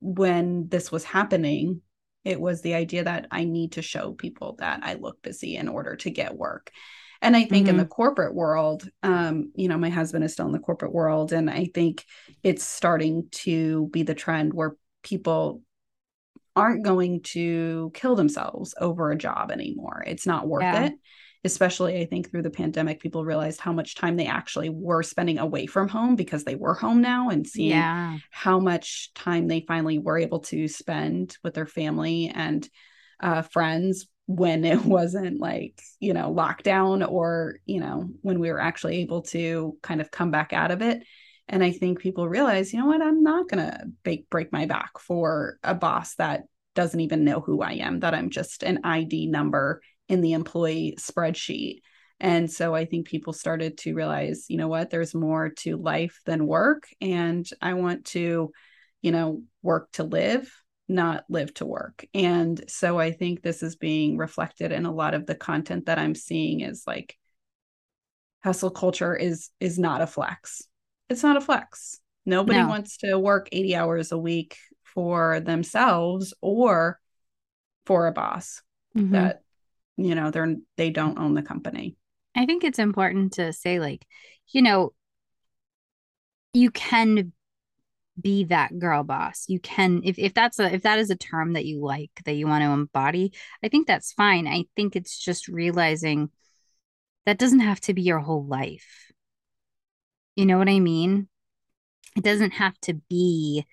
when 0.00 0.68
this 0.68 0.90
was 0.90 1.04
happening, 1.04 1.82
it 2.24 2.40
was 2.40 2.62
the 2.62 2.72
idea 2.72 3.04
that 3.04 3.26
I 3.30 3.44
need 3.44 3.72
to 3.72 3.82
show 3.82 4.12
people 4.12 4.56
that 4.60 4.80
I 4.82 4.94
look 4.94 5.20
busy 5.20 5.56
in 5.56 5.68
order 5.68 5.96
to 5.96 6.10
get 6.10 6.38
work. 6.38 6.70
And 7.20 7.36
I 7.36 7.44
think 7.44 7.66
mm-hmm. 7.66 7.74
in 7.74 7.76
the 7.76 7.84
corporate 7.84 8.34
world, 8.34 8.88
um, 9.02 9.52
you 9.54 9.68
know, 9.68 9.76
my 9.76 9.90
husband 9.90 10.24
is 10.24 10.32
still 10.32 10.46
in 10.46 10.52
the 10.52 10.58
corporate 10.58 10.94
world, 10.94 11.34
and 11.34 11.50
I 11.50 11.68
think 11.74 12.02
it's 12.42 12.64
starting 12.64 13.28
to 13.42 13.90
be 13.92 14.04
the 14.04 14.14
trend 14.14 14.54
where 14.54 14.74
people 15.02 15.60
aren't 16.56 16.82
going 16.82 17.20
to 17.24 17.90
kill 17.92 18.16
themselves 18.16 18.74
over 18.80 19.10
a 19.10 19.18
job 19.18 19.50
anymore. 19.50 20.02
It's 20.06 20.26
not 20.26 20.48
worth 20.48 20.62
yeah. 20.62 20.86
it. 20.86 20.92
Especially, 21.44 22.00
I 22.00 22.06
think 22.06 22.30
through 22.30 22.42
the 22.42 22.50
pandemic, 22.50 23.00
people 23.00 23.24
realized 23.24 23.60
how 23.60 23.72
much 23.72 23.94
time 23.94 24.16
they 24.16 24.26
actually 24.26 24.70
were 24.70 25.02
spending 25.02 25.38
away 25.38 25.66
from 25.66 25.88
home 25.88 26.16
because 26.16 26.44
they 26.44 26.56
were 26.56 26.74
home 26.74 27.00
now 27.00 27.30
and 27.30 27.46
seeing 27.46 27.70
yeah. 27.70 28.18
how 28.30 28.58
much 28.58 29.12
time 29.14 29.46
they 29.46 29.60
finally 29.60 29.98
were 29.98 30.18
able 30.18 30.40
to 30.40 30.66
spend 30.66 31.36
with 31.44 31.54
their 31.54 31.66
family 31.66 32.32
and 32.34 32.68
uh, 33.20 33.42
friends 33.42 34.06
when 34.28 34.64
it 34.64 34.84
wasn't 34.84 35.40
like 35.40 35.80
you 35.98 36.12
know 36.12 36.32
lockdown 36.32 37.08
or 37.08 37.56
you 37.64 37.80
know 37.80 38.08
when 38.22 38.38
we 38.38 38.52
were 38.52 38.60
actually 38.60 38.98
able 38.98 39.22
to 39.22 39.76
kind 39.82 40.00
of 40.00 40.10
come 40.10 40.30
back 40.30 40.52
out 40.52 40.70
of 40.70 40.82
it 40.82 41.02
and 41.48 41.64
i 41.64 41.72
think 41.72 41.98
people 41.98 42.28
realize 42.28 42.72
you 42.72 42.78
know 42.78 42.86
what 42.86 43.02
i'm 43.02 43.22
not 43.22 43.48
going 43.48 43.64
to 43.64 43.84
break 44.04 44.28
break 44.30 44.52
my 44.52 44.66
back 44.66 44.98
for 45.00 45.58
a 45.64 45.74
boss 45.74 46.14
that 46.16 46.42
doesn't 46.74 47.00
even 47.00 47.24
know 47.24 47.40
who 47.40 47.62
i 47.62 47.72
am 47.72 48.00
that 48.00 48.14
i'm 48.14 48.30
just 48.30 48.62
an 48.62 48.80
id 48.84 49.26
number 49.26 49.80
in 50.08 50.20
the 50.20 50.32
employee 50.32 50.96
spreadsheet 50.98 51.80
and 52.20 52.50
so 52.50 52.74
i 52.74 52.84
think 52.84 53.06
people 53.06 53.32
started 53.32 53.78
to 53.78 53.94
realize 53.94 54.46
you 54.48 54.56
know 54.56 54.68
what 54.68 54.90
there's 54.90 55.14
more 55.14 55.50
to 55.50 55.76
life 55.76 56.20
than 56.26 56.46
work 56.46 56.88
and 57.00 57.48
i 57.62 57.74
want 57.74 58.04
to 58.04 58.50
you 59.02 59.12
know 59.12 59.42
work 59.62 59.90
to 59.92 60.04
live 60.04 60.50
not 60.88 61.24
live 61.28 61.52
to 61.54 61.66
work. 61.66 62.06
And 62.14 62.62
so 62.68 62.98
I 62.98 63.12
think 63.12 63.42
this 63.42 63.62
is 63.62 63.76
being 63.76 64.16
reflected 64.16 64.72
in 64.72 64.86
a 64.86 64.92
lot 64.92 65.14
of 65.14 65.26
the 65.26 65.34
content 65.34 65.86
that 65.86 65.98
I'm 65.98 66.14
seeing 66.14 66.60
is 66.60 66.84
like 66.86 67.16
hustle 68.42 68.70
culture 68.70 69.14
is 69.14 69.50
is 69.60 69.78
not 69.78 70.00
a 70.00 70.06
flex. 70.06 70.62
It's 71.08 71.22
not 71.22 71.36
a 71.36 71.42
flex. 71.42 72.00
Nobody 72.24 72.60
no. 72.60 72.68
wants 72.68 72.98
to 72.98 73.18
work 73.18 73.48
80 73.52 73.76
hours 73.76 74.12
a 74.12 74.18
week 74.18 74.56
for 74.82 75.40
themselves 75.40 76.34
or 76.40 76.98
for 77.86 78.06
a 78.06 78.12
boss 78.12 78.62
mm-hmm. 78.96 79.12
that 79.12 79.42
you 79.98 80.14
know 80.14 80.30
they're 80.30 80.56
they 80.76 80.90
don't 80.90 81.18
own 81.18 81.34
the 81.34 81.42
company. 81.42 81.96
I 82.34 82.46
think 82.46 82.64
it's 82.64 82.78
important 82.78 83.34
to 83.34 83.52
say 83.52 83.80
like 83.80 84.06
you 84.48 84.62
know 84.62 84.94
you 86.54 86.70
can 86.70 87.32
be 88.20 88.44
that 88.44 88.78
girl 88.78 89.02
boss. 89.02 89.44
You 89.48 89.60
can 89.60 90.02
if 90.04 90.18
if 90.18 90.34
that's 90.34 90.58
a 90.58 90.72
if 90.72 90.82
that 90.82 90.98
is 90.98 91.10
a 91.10 91.16
term 91.16 91.52
that 91.54 91.66
you 91.66 91.84
like 91.84 92.10
that 92.24 92.34
you 92.34 92.46
want 92.46 92.62
to 92.62 92.70
embody, 92.70 93.32
I 93.62 93.68
think 93.68 93.86
that's 93.86 94.12
fine. 94.12 94.46
I 94.46 94.64
think 94.76 94.96
it's 94.96 95.18
just 95.18 95.48
realizing 95.48 96.30
that 97.26 97.38
doesn't 97.38 97.60
have 97.60 97.80
to 97.82 97.94
be 97.94 98.02
your 98.02 98.20
whole 98.20 98.46
life. 98.46 99.12
You 100.36 100.46
know 100.46 100.58
what 100.58 100.68
I 100.68 100.78
mean? 100.78 101.28
It 102.16 102.22
doesn't 102.22 102.52
have 102.52 102.78
to 102.82 102.94
be 102.94 103.66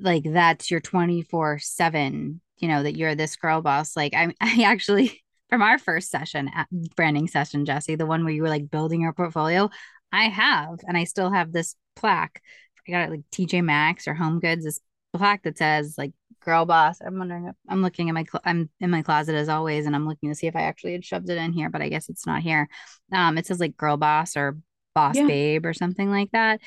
like 0.00 0.24
that's 0.24 0.70
your 0.70 0.80
24/7, 0.80 2.40
you 2.56 2.68
know, 2.68 2.82
that 2.82 2.96
you're 2.96 3.14
this 3.14 3.36
girl 3.36 3.60
boss. 3.60 3.96
Like 3.96 4.14
I 4.14 4.34
I 4.40 4.62
actually 4.64 5.22
from 5.48 5.62
our 5.62 5.78
first 5.78 6.10
session 6.10 6.50
branding 6.96 7.28
session, 7.28 7.64
Jesse, 7.64 7.94
the 7.94 8.06
one 8.06 8.24
where 8.24 8.32
you 8.32 8.42
were 8.42 8.48
like 8.48 8.70
building 8.70 9.00
your 9.02 9.12
portfolio, 9.12 9.70
I 10.12 10.24
have 10.24 10.78
and 10.86 10.96
I 10.96 11.04
still 11.04 11.30
have 11.30 11.52
this 11.52 11.74
plaque 11.96 12.42
I 12.88 12.92
got 12.92 13.08
it 13.08 13.10
like 13.10 13.30
TJ 13.30 13.62
Maxx 13.62 14.08
or 14.08 14.14
Home 14.14 14.40
Goods. 14.40 14.64
This 14.64 14.80
plaque 15.12 15.42
that 15.42 15.58
says 15.58 15.96
like 15.98 16.12
"Girl 16.44 16.64
Boss." 16.64 17.00
I'm 17.00 17.18
wondering 17.18 17.46
if 17.46 17.54
I'm 17.68 17.82
looking 17.82 18.08
at 18.08 18.14
my 18.14 18.24
cl- 18.24 18.42
I'm 18.44 18.70
in 18.80 18.90
my 18.90 19.02
closet 19.02 19.34
as 19.34 19.48
always, 19.48 19.86
and 19.86 19.94
I'm 19.94 20.08
looking 20.08 20.30
to 20.30 20.34
see 20.34 20.46
if 20.46 20.56
I 20.56 20.62
actually 20.62 20.92
had 20.92 21.04
shoved 21.04 21.28
it 21.28 21.38
in 21.38 21.52
here, 21.52 21.70
but 21.70 21.82
I 21.82 21.88
guess 21.88 22.08
it's 22.08 22.26
not 22.26 22.42
here. 22.42 22.68
Um, 23.12 23.38
it 23.38 23.46
says 23.46 23.60
like 23.60 23.76
"Girl 23.76 23.96
Boss" 23.96 24.36
or 24.36 24.58
"Boss 24.94 25.16
yeah. 25.16 25.26
Babe" 25.26 25.66
or 25.66 25.74
something 25.74 26.10
like 26.10 26.30
that, 26.32 26.60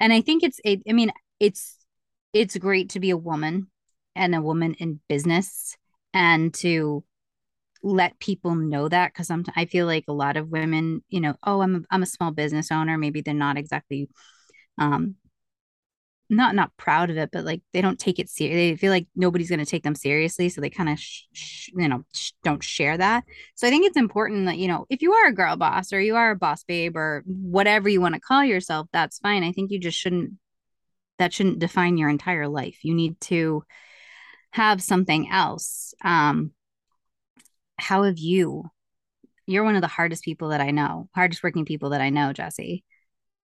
and 0.00 0.12
I 0.12 0.20
think 0.22 0.42
it's 0.42 0.60
it. 0.64 0.82
I 0.88 0.92
mean, 0.92 1.12
it's 1.40 1.76
it's 2.32 2.56
great 2.56 2.90
to 2.90 3.00
be 3.00 3.10
a 3.10 3.16
woman 3.16 3.68
and 4.14 4.34
a 4.34 4.42
woman 4.42 4.74
in 4.74 5.00
business 5.08 5.76
and 6.14 6.52
to 6.54 7.04
let 7.82 8.18
people 8.18 8.54
know 8.54 8.88
that 8.88 9.12
because 9.12 9.26
sometimes 9.26 9.56
I 9.56 9.66
feel 9.66 9.86
like 9.86 10.04
a 10.08 10.12
lot 10.12 10.36
of 10.36 10.48
women, 10.48 11.02
you 11.08 11.20
know, 11.20 11.34
oh, 11.44 11.60
I'm 11.60 11.76
a, 11.76 11.80
I'm 11.90 12.02
a 12.02 12.06
small 12.06 12.30
business 12.30 12.70
owner. 12.70 12.98
Maybe 12.98 13.20
they're 13.20 13.34
not 13.34 13.58
exactly 13.58 14.08
um, 14.78 15.16
not 16.28 16.54
not 16.54 16.76
proud 16.76 17.10
of 17.10 17.16
it, 17.16 17.30
but 17.32 17.44
like 17.44 17.62
they 17.72 17.80
don't 17.80 17.98
take 17.98 18.18
it 18.18 18.28
serious. 18.28 18.56
They 18.56 18.76
feel 18.76 18.90
like 18.90 19.06
nobody's 19.14 19.48
going 19.48 19.60
to 19.60 19.66
take 19.66 19.84
them 19.84 19.94
seriously, 19.94 20.48
so 20.48 20.60
they 20.60 20.70
kind 20.70 20.88
of 20.88 20.98
sh- 20.98 21.22
sh- 21.32 21.70
you 21.76 21.88
know 21.88 22.02
sh- 22.12 22.32
don't 22.42 22.62
share 22.62 22.98
that. 22.98 23.24
So 23.54 23.66
I 23.66 23.70
think 23.70 23.86
it's 23.86 23.96
important 23.96 24.46
that 24.46 24.58
you 24.58 24.66
know 24.66 24.86
if 24.90 25.02
you 25.02 25.12
are 25.12 25.28
a 25.28 25.34
girl 25.34 25.56
boss 25.56 25.92
or 25.92 26.00
you 26.00 26.16
are 26.16 26.32
a 26.32 26.36
boss 26.36 26.64
babe 26.64 26.96
or 26.96 27.22
whatever 27.26 27.88
you 27.88 28.00
want 28.00 28.14
to 28.14 28.20
call 28.20 28.44
yourself, 28.44 28.88
that's 28.92 29.18
fine. 29.18 29.44
I 29.44 29.52
think 29.52 29.70
you 29.70 29.78
just 29.78 29.98
shouldn't 29.98 30.32
that 31.18 31.32
shouldn't 31.32 31.60
define 31.60 31.96
your 31.96 32.08
entire 32.08 32.48
life. 32.48 32.84
You 32.84 32.94
need 32.94 33.20
to 33.22 33.62
have 34.50 34.82
something 34.82 35.30
else. 35.30 35.94
Um, 36.02 36.50
how 37.78 38.04
have 38.04 38.18
you? 38.18 38.70
You're 39.46 39.64
one 39.64 39.76
of 39.76 39.82
the 39.82 39.88
hardest 39.88 40.24
people 40.24 40.48
that 40.48 40.60
I 40.60 40.70
know, 40.70 41.08
hardest 41.14 41.42
working 41.42 41.64
people 41.64 41.90
that 41.90 42.00
I 42.00 42.10
know, 42.10 42.32
Jesse. 42.32 42.84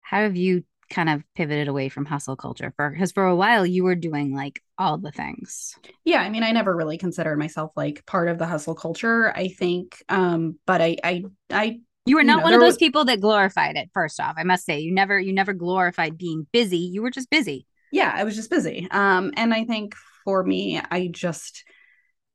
How 0.01 0.23
have 0.23 0.37
you 0.37 0.65
kind 0.91 1.09
of 1.09 1.23
pivoted 1.35 1.69
away 1.69 1.89
from 1.89 2.05
hustle 2.05 2.37
culture 2.37 2.73
for 2.77 2.91
because 2.91 3.13
for 3.13 3.25
a 3.25 3.37
while 3.37 3.65
you 3.65 3.85
were 3.85 3.95
doing 3.95 4.35
like 4.35 4.61
all 4.77 4.99
the 4.99 5.13
things 5.13 5.77
yeah 6.05 6.21
i 6.21 6.29
mean 6.29 6.43
i 6.43 6.51
never 6.51 6.75
really 6.75 6.99
considered 6.99 7.39
myself 7.39 7.71
like 7.77 8.05
part 8.07 8.29
of 8.29 8.39
the 8.39 8.47
hustle 8.47 8.75
culture 8.75 9.33
i 9.37 9.49
think 9.49 10.03
um 10.09 10.59
but 10.67 10.81
i 10.83 10.97
i 11.05 11.23
i 11.51 11.81
you 12.07 12.17
were 12.17 12.25
not 12.25 12.33
you 12.33 12.39
know, 12.39 12.45
one 12.45 12.55
of 12.55 12.61
those 12.61 12.71
was... 12.71 12.79
people 12.79 13.05
that 13.05 13.21
glorified 13.21 13.77
it 13.77 13.89
first 13.95 14.19
off 14.19 14.35
i 14.37 14.43
must 14.43 14.65
say 14.65 14.81
you 14.81 14.93
never 14.93 15.19
you 15.19 15.33
never 15.33 15.53
glorified 15.53 16.19
being 16.19 16.47
busy 16.53 16.79
you 16.79 17.03
were 17.03 17.11
just 17.11 17.31
busy 17.31 17.67
yeah 17.93 18.13
i 18.15 18.25
was 18.25 18.35
just 18.35 18.51
busy 18.51 18.89
um 18.91 19.33
and 19.37 19.55
i 19.55 19.65
think 19.65 19.95
for 20.25 20.43
me 20.43 20.81
i 20.91 21.07
just 21.07 21.65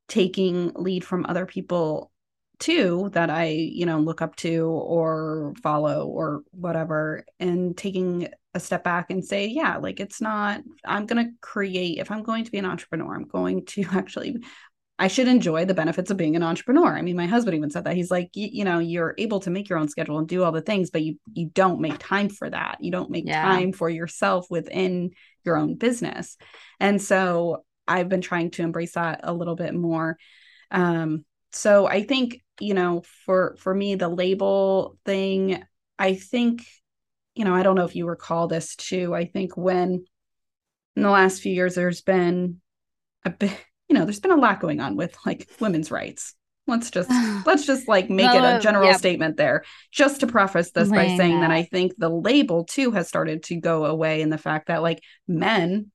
taking 0.07 0.71
lead 0.75 1.03
from 1.03 1.25
other 1.27 1.45
people 1.45 2.12
too 2.59 3.09
that 3.13 3.29
I, 3.29 3.47
you 3.47 3.85
know, 3.85 4.00
look 4.00 4.21
up 4.21 4.35
to 4.38 4.65
or 4.65 5.53
follow 5.62 6.07
or 6.07 6.43
whatever, 6.51 7.25
and 7.39 7.75
taking 7.75 8.29
a 8.53 8.59
step 8.59 8.83
back 8.83 9.09
and 9.09 9.24
say, 9.24 9.47
yeah, 9.47 9.77
like 9.77 10.00
it's 10.00 10.21
not, 10.21 10.62
I'm 10.85 11.05
going 11.05 11.25
to 11.25 11.31
create, 11.41 12.00
if 12.00 12.12
I'm 12.12 12.24
going 12.24 12.45
to 12.45 12.51
be 12.51 12.57
an 12.57 12.65
entrepreneur, 12.65 13.13
I'm 13.13 13.27
going 13.27 13.65
to 13.67 13.83
actually, 13.91 14.38
I 14.97 15.09
should 15.09 15.27
enjoy 15.27 15.65
the 15.65 15.74
benefits 15.74 16.09
of 16.09 16.15
being 16.15 16.38
an 16.38 16.43
entrepreneur. 16.43 16.95
I 16.95 17.01
mean, 17.01 17.17
my 17.17 17.25
husband 17.25 17.57
even 17.57 17.69
said 17.69 17.83
that. 17.83 17.97
He's 17.97 18.12
like, 18.12 18.29
you, 18.33 18.63
know, 18.63 18.79
you're 18.79 19.13
able 19.17 19.41
to 19.41 19.50
make 19.50 19.67
your 19.67 19.77
own 19.77 19.89
schedule 19.89 20.19
and 20.19 20.27
do 20.27 20.43
all 20.43 20.53
the 20.53 20.62
things, 20.62 20.89
but 20.89 21.03
you 21.03 21.19
you 21.33 21.50
don't 21.53 21.81
make 21.81 21.97
time 22.00 22.29
for 22.29 22.50
that. 22.50 22.77
You 22.79 22.91
don't 22.91 23.09
make 23.09 23.27
yeah. 23.27 23.43
time 23.43 23.74
for 23.74 23.89
yourself 23.89 24.47
within 24.50 25.12
your 25.43 25.57
own 25.57 25.75
business. 25.75 26.38
And 26.79 27.01
so 27.01 27.65
I've 27.88 28.10
been 28.10 28.22
trying 28.22 28.51
to 28.51 28.63
embrace 28.63 28.94
that 28.94 29.22
a 29.24 29.34
little 29.34 29.56
bit 29.56 29.74
more. 29.74 30.18
Um, 30.72 31.25
so 31.51 31.88
I 31.88 32.04
think 32.04 32.42
you 32.60 32.74
know 32.74 33.04
for 33.25 33.56
for 33.60 33.74
me 33.74 33.96
the 33.96 34.10
label 34.10 34.98
thing 35.06 35.63
i 36.00 36.13
think 36.13 36.65
you 37.36 37.44
know 37.44 37.54
i 37.54 37.63
don't 37.63 37.75
know 37.75 37.86
if 37.86 37.96
you 37.96 38.08
recall 38.08 38.48
this 38.48 38.75
too 38.75 39.13
i 39.13 39.25
think 39.25 39.58
when 39.58 40.06
in 40.96 41.04
the 41.04 41.10
last 41.10 41.42
few 41.42 41.54
years 41.54 41.75
there's 41.75 42.01
been 42.01 42.62
a 43.24 43.30
bit 43.30 43.51
you 43.89 43.96
know 43.96 44.06
there's 44.06 44.20
been 44.20 44.32
a 44.32 44.38
lot 44.38 44.60
going 44.60 44.80
on 44.80 44.96
with 44.96 45.15
like 45.25 45.48
women's 45.60 45.92
rights 45.92 46.34
let's 46.68 46.89
just 46.89 47.10
let's 47.46 47.65
just 47.65 47.88
like 47.88 48.10
make 48.10 48.34
it 48.34 48.44
a 48.44 48.60
general 48.60 48.89
yeah. 48.89 48.98
statement 48.98 49.38
there 49.38 49.63
just 49.92 50.22
to 50.22 50.27
preface 50.27 50.72
this 50.72 50.89
by 50.89 51.15
saying 51.15 51.42
that 51.42 51.51
i 51.51 51.63
think 51.63 51.94
the 51.98 52.10
label 52.10 52.63
too 52.63 52.92
has 52.92 53.08
started 53.08 53.44
to 53.44 53.56
go 53.56 53.86
away 53.86 54.22
in 54.22 54.30
the 54.30 54.38
fact 54.38 54.68
that 54.68 54.82
like 54.82 55.01
men 55.27 55.92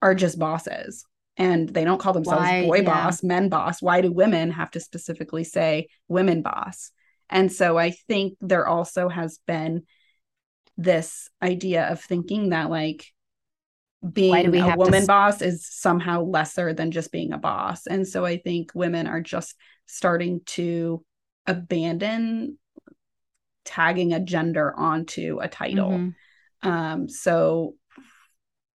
are 0.00 0.14
just 0.14 0.38
bosses 0.38 1.04
and 1.38 1.68
they 1.68 1.84
don't 1.84 2.00
call 2.00 2.12
themselves 2.12 2.42
Why? 2.42 2.66
boy 2.66 2.78
yeah. 2.78 2.82
boss, 2.82 3.22
men 3.22 3.48
boss. 3.48 3.80
Why 3.80 4.00
do 4.00 4.12
women 4.12 4.50
have 4.50 4.72
to 4.72 4.80
specifically 4.80 5.44
say 5.44 5.88
women 6.08 6.42
boss? 6.42 6.90
And 7.30 7.50
so 7.50 7.78
I 7.78 7.92
think 7.92 8.36
there 8.40 8.66
also 8.66 9.08
has 9.08 9.38
been 9.46 9.84
this 10.76 11.30
idea 11.42 11.86
of 11.86 12.00
thinking 12.00 12.50
that 12.50 12.70
like 12.70 13.06
being 14.12 14.54
a 14.54 14.76
woman 14.76 15.02
to... 15.02 15.06
boss 15.06 15.40
is 15.40 15.66
somehow 15.66 16.22
lesser 16.22 16.72
than 16.72 16.90
just 16.90 17.12
being 17.12 17.32
a 17.32 17.38
boss. 17.38 17.86
And 17.86 18.06
so 18.06 18.24
I 18.24 18.38
think 18.38 18.72
women 18.74 19.06
are 19.06 19.20
just 19.20 19.54
starting 19.86 20.40
to 20.46 21.04
abandon 21.46 22.58
tagging 23.64 24.12
a 24.12 24.20
gender 24.20 24.74
onto 24.76 25.38
a 25.40 25.48
title. 25.48 25.90
Mm-hmm. 25.90 26.68
Um, 26.68 27.08
so 27.08 27.74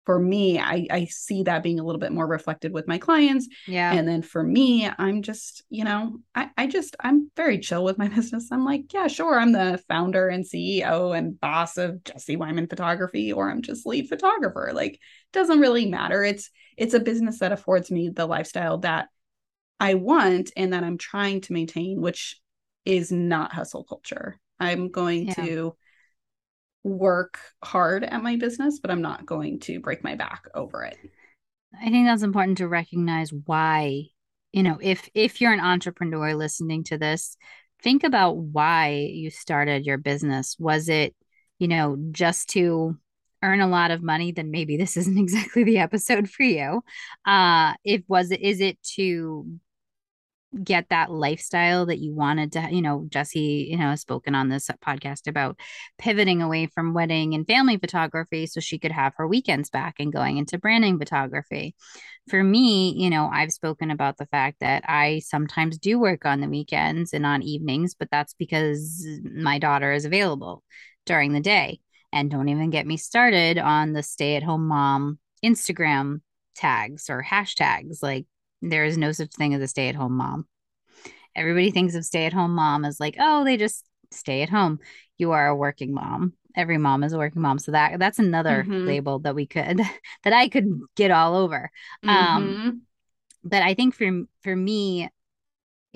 for 0.05 0.19
me 0.19 0.59
I, 0.59 0.87
I 0.89 1.05
see 1.05 1.43
that 1.43 1.63
being 1.63 1.79
a 1.79 1.83
little 1.83 1.99
bit 1.99 2.11
more 2.11 2.27
reflected 2.27 2.73
with 2.73 2.87
my 2.87 2.97
clients. 2.97 3.47
Yeah. 3.67 3.93
And 3.93 4.07
then 4.07 4.21
for 4.21 4.43
me 4.43 4.89
i'm 4.97 5.21
just 5.21 5.63
you 5.69 5.83
know 5.83 6.19
I, 6.35 6.49
I 6.57 6.67
just 6.67 6.95
i'm 6.99 7.31
very 7.35 7.59
chill 7.59 7.83
with 7.83 7.97
my 7.97 8.07
business. 8.15 8.51
I'm 8.51 8.65
like 8.65 8.93
yeah 8.93 9.07
sure 9.07 9.39
i'm 9.39 9.51
the 9.51 9.81
founder 9.87 10.27
and 10.27 10.45
ceo 10.45 11.17
and 11.17 11.39
boss 11.39 11.77
of 11.77 12.03
jesse 12.03 12.35
wyman 12.35 12.67
photography 12.67 13.31
or 13.31 13.49
i'm 13.49 13.61
just 13.61 13.85
lead 13.85 14.09
photographer. 14.09 14.71
Like 14.73 14.99
doesn't 15.31 15.59
really 15.59 15.85
matter. 15.85 16.23
It's 16.23 16.49
it's 16.77 16.93
a 16.93 16.99
business 16.99 17.39
that 17.39 17.51
affords 17.51 17.91
me 17.91 18.09
the 18.09 18.25
lifestyle 18.25 18.79
that 18.79 19.09
i 19.79 19.93
want 19.93 20.51
and 20.55 20.73
that 20.73 20.83
i'm 20.83 20.97
trying 20.97 21.41
to 21.41 21.53
maintain 21.53 22.01
which 22.01 22.39
is 22.85 23.11
not 23.11 23.53
hustle 23.53 23.83
culture. 23.83 24.39
I'm 24.59 24.89
going 24.89 25.27
yeah. 25.27 25.33
to 25.35 25.75
work 26.83 27.39
hard 27.63 28.03
at 28.03 28.23
my 28.23 28.35
business, 28.35 28.79
but 28.79 28.91
I'm 28.91 29.01
not 29.01 29.25
going 29.25 29.59
to 29.61 29.79
break 29.79 30.03
my 30.03 30.15
back 30.15 30.45
over 30.53 30.83
it. 30.83 30.97
I 31.81 31.89
think 31.89 32.05
that's 32.05 32.23
important 32.23 32.59
to 32.59 32.67
recognize 32.67 33.31
why, 33.31 34.03
you 34.51 34.63
know, 34.63 34.77
if 34.81 35.09
if 35.13 35.41
you're 35.41 35.53
an 35.53 35.59
entrepreneur 35.59 36.35
listening 36.35 36.83
to 36.85 36.97
this, 36.97 37.37
think 37.81 38.03
about 38.03 38.37
why 38.37 39.09
you 39.11 39.29
started 39.29 39.85
your 39.85 39.97
business. 39.97 40.55
Was 40.59 40.89
it, 40.89 41.15
you 41.59 41.67
know, 41.67 41.97
just 42.11 42.49
to 42.49 42.97
earn 43.41 43.59
a 43.59 43.67
lot 43.67 43.91
of 43.91 44.01
money, 44.01 44.31
then 44.31 44.51
maybe 44.51 44.77
this 44.77 44.97
isn't 44.97 45.17
exactly 45.19 45.63
the 45.63 45.79
episode 45.79 46.29
for 46.29 46.43
you. 46.43 46.83
Uh, 47.25 47.73
if 47.83 48.03
was 48.07 48.31
it 48.31 48.41
is 48.41 48.59
it 48.61 48.81
to 48.95 49.47
get 50.63 50.87
that 50.89 51.11
lifestyle 51.11 51.85
that 51.85 51.99
you 51.99 52.13
wanted 52.13 52.51
to 52.51 52.67
you 52.71 52.81
know 52.81 53.05
jesse 53.09 53.67
you 53.69 53.77
know 53.77 53.89
has 53.89 54.01
spoken 54.01 54.35
on 54.35 54.49
this 54.49 54.69
podcast 54.85 55.27
about 55.27 55.57
pivoting 55.97 56.41
away 56.41 56.67
from 56.67 56.93
wedding 56.93 57.33
and 57.33 57.47
family 57.47 57.77
photography 57.77 58.45
so 58.45 58.59
she 58.59 58.77
could 58.77 58.91
have 58.91 59.13
her 59.15 59.27
weekends 59.27 59.69
back 59.69 59.95
and 59.99 60.13
going 60.13 60.37
into 60.37 60.57
branding 60.57 60.99
photography. 60.99 61.75
For 62.29 62.41
me 62.41 62.93
you 62.95 63.09
know 63.09 63.29
i've 63.31 63.51
spoken 63.51 63.91
about 63.91 64.17
the 64.17 64.27
fact 64.27 64.61
that 64.61 64.83
i 64.87 65.19
sometimes 65.25 65.77
do 65.77 65.99
work 65.99 66.25
on 66.25 66.39
the 66.39 66.47
weekends 66.47 67.13
and 67.13 67.25
on 67.25 67.41
evenings 67.43 67.95
but 67.95 68.07
that's 68.11 68.33
because 68.33 69.05
my 69.23 69.59
daughter 69.59 69.91
is 69.91 70.05
available 70.05 70.63
during 71.05 71.33
the 71.33 71.39
day. 71.39 71.79
And 72.11 72.29
don't 72.29 72.49
even 72.49 72.69
get 72.69 72.85
me 72.85 72.97
started 72.97 73.57
on 73.57 73.93
the 73.93 74.03
stay 74.03 74.35
at 74.35 74.43
home 74.43 74.67
mom 74.67 75.19
instagram 75.43 76.21
tags 76.55 77.09
or 77.09 77.23
hashtags 77.23 78.01
like 78.01 78.25
there 78.63 78.85
is 78.85 78.97
no 78.97 79.11
such 79.11 79.31
thing 79.33 79.53
as 79.53 79.61
a 79.61 79.67
stay 79.67 79.89
at 79.89 79.95
home 79.95 80.13
mom. 80.13 80.47
Everybody 81.35 81.71
thinks 81.71 81.95
of 81.95 82.05
stay 82.05 82.25
at 82.25 82.33
home 82.33 82.55
mom 82.55 82.85
as 82.85 82.99
like, 82.99 83.15
oh, 83.19 83.43
they 83.43 83.57
just 83.57 83.83
stay 84.11 84.41
at 84.41 84.49
home. 84.49 84.79
You 85.17 85.31
are 85.31 85.47
a 85.47 85.55
working 85.55 85.93
mom. 85.93 86.33
Every 86.55 86.77
mom 86.77 87.03
is 87.03 87.13
a 87.13 87.17
working 87.17 87.41
mom. 87.41 87.59
So 87.59 87.71
that 87.71 87.99
that's 87.99 88.19
another 88.19 88.63
mm-hmm. 88.63 88.85
label 88.85 89.19
that 89.19 89.35
we 89.35 89.45
could 89.45 89.81
that 90.23 90.33
I 90.33 90.47
could 90.47 90.81
get 90.95 91.11
all 91.11 91.35
over. 91.35 91.69
Um, 92.03 92.09
mm-hmm. 92.09 92.67
Um 92.67 92.81
but 93.43 93.61
I 93.61 93.73
think 93.73 93.95
for 93.95 94.23
for 94.41 94.55
me 94.55 95.09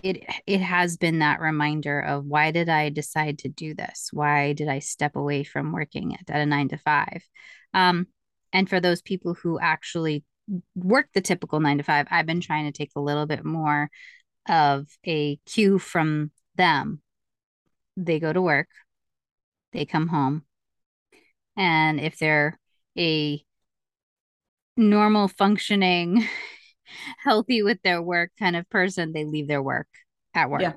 it 0.03 0.23
it 0.45 0.59
has 0.59 0.97
been 0.97 1.19
that 1.19 1.39
reminder 1.39 1.99
of 1.99 2.25
why 2.25 2.51
did 2.51 2.69
I 2.69 2.89
decide 2.89 3.39
to 3.39 3.49
do 3.49 3.75
this? 3.75 4.09
Why 4.11 4.53
did 4.53 4.67
I 4.67 4.79
step 4.79 5.15
away 5.15 5.43
from 5.43 5.71
working 5.71 6.15
at, 6.15 6.29
at 6.29 6.41
a 6.41 6.45
9 6.45 6.69
to 6.69 6.77
5? 6.77 7.23
Um 7.73 8.07
and 8.51 8.67
for 8.67 8.79
those 8.79 9.01
people 9.01 9.35
who 9.35 9.59
actually 9.59 10.23
work 10.75 11.07
the 11.13 11.21
typical 11.21 11.59
nine 11.59 11.77
to 11.77 11.83
five. 11.83 12.07
I've 12.09 12.25
been 12.25 12.41
trying 12.41 12.65
to 12.65 12.77
take 12.77 12.91
a 12.95 13.01
little 13.01 13.25
bit 13.25 13.43
more 13.43 13.89
of 14.47 14.87
a 15.05 15.37
cue 15.45 15.79
from 15.79 16.31
them. 16.55 17.01
They 17.95 18.19
go 18.19 18.31
to 18.31 18.41
work, 18.41 18.69
they 19.73 19.85
come 19.85 20.07
home, 20.07 20.43
and 21.55 21.99
if 21.99 22.19
they're 22.19 22.59
a 22.97 23.43
normal 24.75 25.27
functioning, 25.27 26.27
healthy 27.23 27.63
with 27.63 27.81
their 27.81 28.01
work 28.01 28.31
kind 28.39 28.55
of 28.55 28.69
person, 28.69 29.11
they 29.11 29.25
leave 29.25 29.47
their 29.47 29.63
work 29.63 29.87
at 30.33 30.49
work. 30.49 30.61
Yeah. 30.61 30.73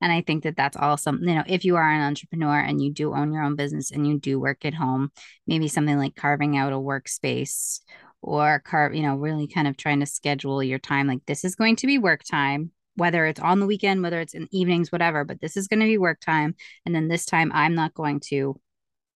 And 0.00 0.12
I 0.12 0.20
think 0.20 0.44
that 0.44 0.56
that's 0.56 0.76
awesome. 0.76 1.20
You 1.22 1.34
know, 1.34 1.44
if 1.46 1.64
you 1.64 1.76
are 1.76 1.90
an 1.90 2.02
entrepreneur 2.02 2.58
and 2.58 2.82
you 2.82 2.92
do 2.92 3.14
own 3.14 3.32
your 3.32 3.42
own 3.42 3.56
business 3.56 3.90
and 3.90 4.06
you 4.06 4.18
do 4.18 4.38
work 4.38 4.64
at 4.64 4.74
home, 4.74 5.10
maybe 5.46 5.68
something 5.68 5.96
like 5.96 6.14
carving 6.14 6.56
out 6.56 6.72
a 6.72 6.76
workspace 6.76 7.80
or 8.26 8.60
carve, 8.64 8.94
you 8.94 9.02
know, 9.02 9.14
really 9.14 9.46
kind 9.46 9.68
of 9.68 9.76
trying 9.76 10.00
to 10.00 10.06
schedule 10.06 10.62
your 10.62 10.80
time. 10.80 11.06
Like 11.06 11.24
this 11.26 11.44
is 11.44 11.54
going 11.54 11.76
to 11.76 11.86
be 11.86 11.96
work 11.96 12.24
time, 12.24 12.72
whether 12.96 13.24
it's 13.24 13.40
on 13.40 13.60
the 13.60 13.66
weekend, 13.66 14.02
whether 14.02 14.20
it's 14.20 14.34
in 14.34 14.48
evenings, 14.50 14.90
whatever, 14.90 15.24
but 15.24 15.40
this 15.40 15.56
is 15.56 15.68
going 15.68 15.80
to 15.80 15.86
be 15.86 15.96
work 15.96 16.20
time. 16.20 16.56
And 16.84 16.94
then 16.94 17.08
this 17.08 17.24
time 17.24 17.52
I'm 17.54 17.74
not 17.74 17.94
going 17.94 18.20
to 18.28 18.60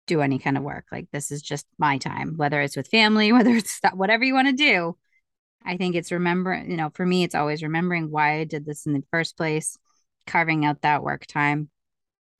do 0.06 0.20
any 0.20 0.38
kind 0.38 0.58
of 0.58 0.62
work. 0.62 0.84
Like 0.92 1.08
this 1.10 1.30
is 1.30 1.40
just 1.40 1.66
my 1.78 1.96
time, 1.96 2.34
whether 2.36 2.60
it's 2.60 2.76
with 2.76 2.88
family, 2.88 3.32
whether 3.32 3.50
it's 3.50 3.80
that, 3.80 3.96
whatever 3.96 4.24
you 4.24 4.34
want 4.34 4.48
to 4.48 4.54
do. 4.54 4.96
I 5.64 5.76
think 5.76 5.96
it's 5.96 6.12
remembering, 6.12 6.70
you 6.70 6.76
know, 6.76 6.90
for 6.94 7.04
me, 7.04 7.24
it's 7.24 7.34
always 7.34 7.62
remembering 7.62 8.10
why 8.10 8.40
I 8.40 8.44
did 8.44 8.64
this 8.64 8.86
in 8.86 8.92
the 8.92 9.02
first 9.10 9.36
place, 9.36 9.76
carving 10.26 10.64
out 10.64 10.82
that 10.82 11.02
work 11.02 11.26
time 11.26 11.70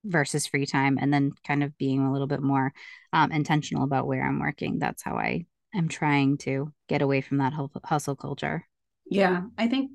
versus 0.04 0.46
free 0.46 0.66
time, 0.66 0.98
and 1.00 1.12
then 1.12 1.32
kind 1.46 1.64
of 1.64 1.76
being 1.78 2.06
a 2.06 2.12
little 2.12 2.26
bit 2.26 2.42
more 2.42 2.72
um, 3.12 3.32
intentional 3.32 3.84
about 3.84 4.06
where 4.06 4.22
I'm 4.22 4.38
working. 4.38 4.78
That's 4.78 5.02
how 5.02 5.16
I 5.16 5.46
am 5.74 5.88
trying 5.88 6.38
to 6.38 6.72
get 6.88 7.02
away 7.02 7.20
from 7.20 7.38
that 7.38 7.52
hustle 7.84 8.16
culture. 8.16 8.64
Yeah, 9.10 9.42
I 9.56 9.68
think 9.68 9.92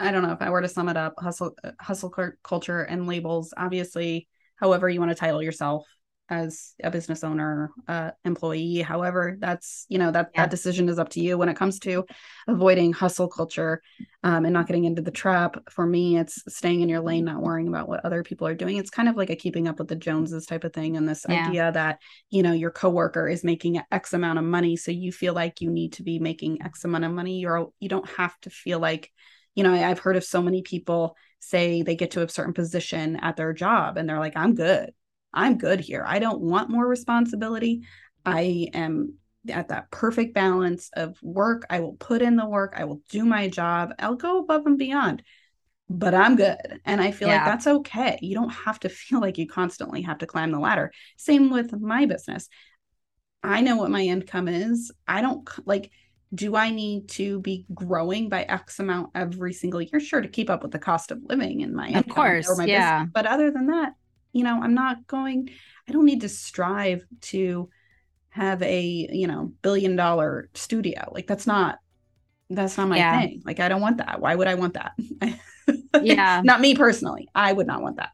I 0.00 0.10
don't 0.10 0.22
know 0.22 0.32
if 0.32 0.42
I 0.42 0.50
were 0.50 0.62
to 0.62 0.68
sum 0.68 0.88
it 0.88 0.96
up, 0.96 1.14
hustle 1.18 1.56
hustle 1.80 2.14
culture 2.42 2.82
and 2.82 3.06
labels. 3.06 3.54
Obviously, 3.56 4.28
however 4.56 4.88
you 4.88 5.00
want 5.00 5.10
to 5.10 5.16
title 5.16 5.42
yourself, 5.42 5.86
as 6.28 6.74
a 6.82 6.90
business 6.90 7.24
owner, 7.24 7.72
uh, 7.88 8.10
employee. 8.24 8.80
However, 8.80 9.36
that's 9.38 9.84
you 9.88 9.98
know 9.98 10.10
that 10.10 10.30
yeah. 10.34 10.42
that 10.42 10.50
decision 10.50 10.88
is 10.88 10.98
up 10.98 11.10
to 11.10 11.20
you 11.20 11.36
when 11.36 11.48
it 11.48 11.56
comes 11.56 11.78
to 11.80 12.04
avoiding 12.48 12.92
hustle 12.92 13.28
culture 13.28 13.82
um, 14.22 14.44
and 14.44 14.52
not 14.52 14.66
getting 14.66 14.84
into 14.84 15.02
the 15.02 15.10
trap. 15.10 15.56
For 15.70 15.84
me, 15.84 16.18
it's 16.18 16.42
staying 16.48 16.80
in 16.80 16.88
your 16.88 17.00
lane, 17.00 17.24
not 17.24 17.42
worrying 17.42 17.68
about 17.68 17.88
what 17.88 18.04
other 18.04 18.22
people 18.22 18.46
are 18.46 18.54
doing. 18.54 18.76
It's 18.76 18.90
kind 18.90 19.08
of 19.08 19.16
like 19.16 19.30
a 19.30 19.36
keeping 19.36 19.68
up 19.68 19.78
with 19.78 19.88
the 19.88 19.96
Joneses 19.96 20.46
type 20.46 20.64
of 20.64 20.72
thing, 20.72 20.96
and 20.96 21.08
this 21.08 21.26
yeah. 21.28 21.48
idea 21.48 21.72
that 21.72 21.98
you 22.30 22.42
know 22.42 22.52
your 22.52 22.70
coworker 22.70 23.28
is 23.28 23.44
making 23.44 23.80
X 23.90 24.12
amount 24.12 24.38
of 24.38 24.44
money, 24.44 24.76
so 24.76 24.90
you 24.90 25.12
feel 25.12 25.34
like 25.34 25.60
you 25.60 25.70
need 25.70 25.94
to 25.94 26.02
be 26.02 26.18
making 26.18 26.62
X 26.62 26.84
amount 26.84 27.04
of 27.04 27.12
money. 27.12 27.40
You're 27.40 27.68
you 27.80 27.88
don't 27.88 28.08
have 28.10 28.38
to 28.42 28.50
feel 28.50 28.78
like 28.78 29.10
you 29.54 29.64
know 29.64 29.74
I've 29.74 29.98
heard 29.98 30.16
of 30.16 30.24
so 30.24 30.40
many 30.40 30.62
people 30.62 31.16
say 31.40 31.82
they 31.82 31.96
get 31.96 32.12
to 32.12 32.22
a 32.22 32.28
certain 32.28 32.54
position 32.54 33.16
at 33.16 33.36
their 33.36 33.52
job 33.52 33.96
and 33.96 34.08
they're 34.08 34.20
like, 34.20 34.36
I'm 34.36 34.54
good 34.54 34.92
I'm 35.32 35.58
good 35.58 35.80
here. 35.80 36.04
I 36.06 36.18
don't 36.18 36.40
want 36.40 36.70
more 36.70 36.86
responsibility. 36.86 37.82
I 38.24 38.68
am 38.74 39.14
at 39.48 39.68
that 39.68 39.90
perfect 39.90 40.34
balance 40.34 40.90
of 40.94 41.16
work. 41.22 41.64
I 41.68 41.80
will 41.80 41.94
put 41.94 42.22
in 42.22 42.36
the 42.36 42.46
work. 42.46 42.74
I 42.76 42.84
will 42.84 43.00
do 43.10 43.24
my 43.24 43.48
job. 43.48 43.94
I'll 43.98 44.14
go 44.14 44.38
above 44.38 44.66
and 44.66 44.78
beyond, 44.78 45.22
but 45.88 46.14
I'm 46.14 46.36
good. 46.36 46.80
And 46.84 47.00
I 47.00 47.10
feel 47.10 47.28
yeah. 47.28 47.36
like 47.36 47.46
that's 47.46 47.66
okay. 47.66 48.18
You 48.22 48.34
don't 48.34 48.50
have 48.50 48.78
to 48.80 48.88
feel 48.88 49.20
like 49.20 49.38
you 49.38 49.48
constantly 49.48 50.02
have 50.02 50.18
to 50.18 50.26
climb 50.26 50.52
the 50.52 50.60
ladder. 50.60 50.92
Same 51.16 51.50
with 51.50 51.72
my 51.72 52.06
business. 52.06 52.48
I 53.42 53.60
know 53.60 53.76
what 53.76 53.90
my 53.90 54.02
income 54.02 54.46
is. 54.46 54.92
I 55.08 55.20
don't 55.20 55.48
like, 55.66 55.90
do 56.32 56.54
I 56.54 56.70
need 56.70 57.08
to 57.10 57.40
be 57.40 57.66
growing 57.74 58.28
by 58.28 58.42
X 58.44 58.78
amount 58.78 59.10
every 59.14 59.52
single 59.52 59.82
year? 59.82 59.98
Sure, 59.98 60.20
to 60.20 60.28
keep 60.28 60.48
up 60.48 60.62
with 60.62 60.70
the 60.70 60.78
cost 60.78 61.10
of 61.10 61.20
living 61.24 61.60
in 61.60 61.74
my 61.74 61.88
of 61.88 62.08
course, 62.08 62.48
yeah. 62.64 63.00
Business. 63.00 63.10
But 63.12 63.26
other 63.26 63.50
than 63.50 63.66
that, 63.66 63.94
you 64.32 64.44
know 64.44 64.60
i'm 64.62 64.74
not 64.74 65.06
going 65.06 65.48
i 65.88 65.92
don't 65.92 66.04
need 66.04 66.20
to 66.22 66.28
strive 66.28 67.04
to 67.20 67.68
have 68.32 68.62
a 68.62 68.82
you 69.12 69.26
know 69.26 69.52
billion 69.60 69.94
dollar 69.94 70.48
studio. 70.54 71.10
Like 71.12 71.26
that's 71.26 71.46
not 71.46 71.78
that's 72.50 72.76
not 72.76 72.88
my 72.88 72.96
yeah. 72.96 73.20
thing. 73.20 73.42
Like 73.44 73.60
i 73.60 73.68
don't 73.68 73.80
want 73.80 73.98
that. 73.98 74.20
Why 74.20 74.34
would 74.34 74.48
i 74.48 74.54
want 74.54 74.74
that? 74.74 74.92
Yeah. 76.02 76.40
not 76.42 76.60
me 76.60 76.74
personally. 76.74 77.28
I 77.34 77.52
would 77.52 77.66
not 77.66 77.82
want 77.82 77.98
that. 77.98 78.10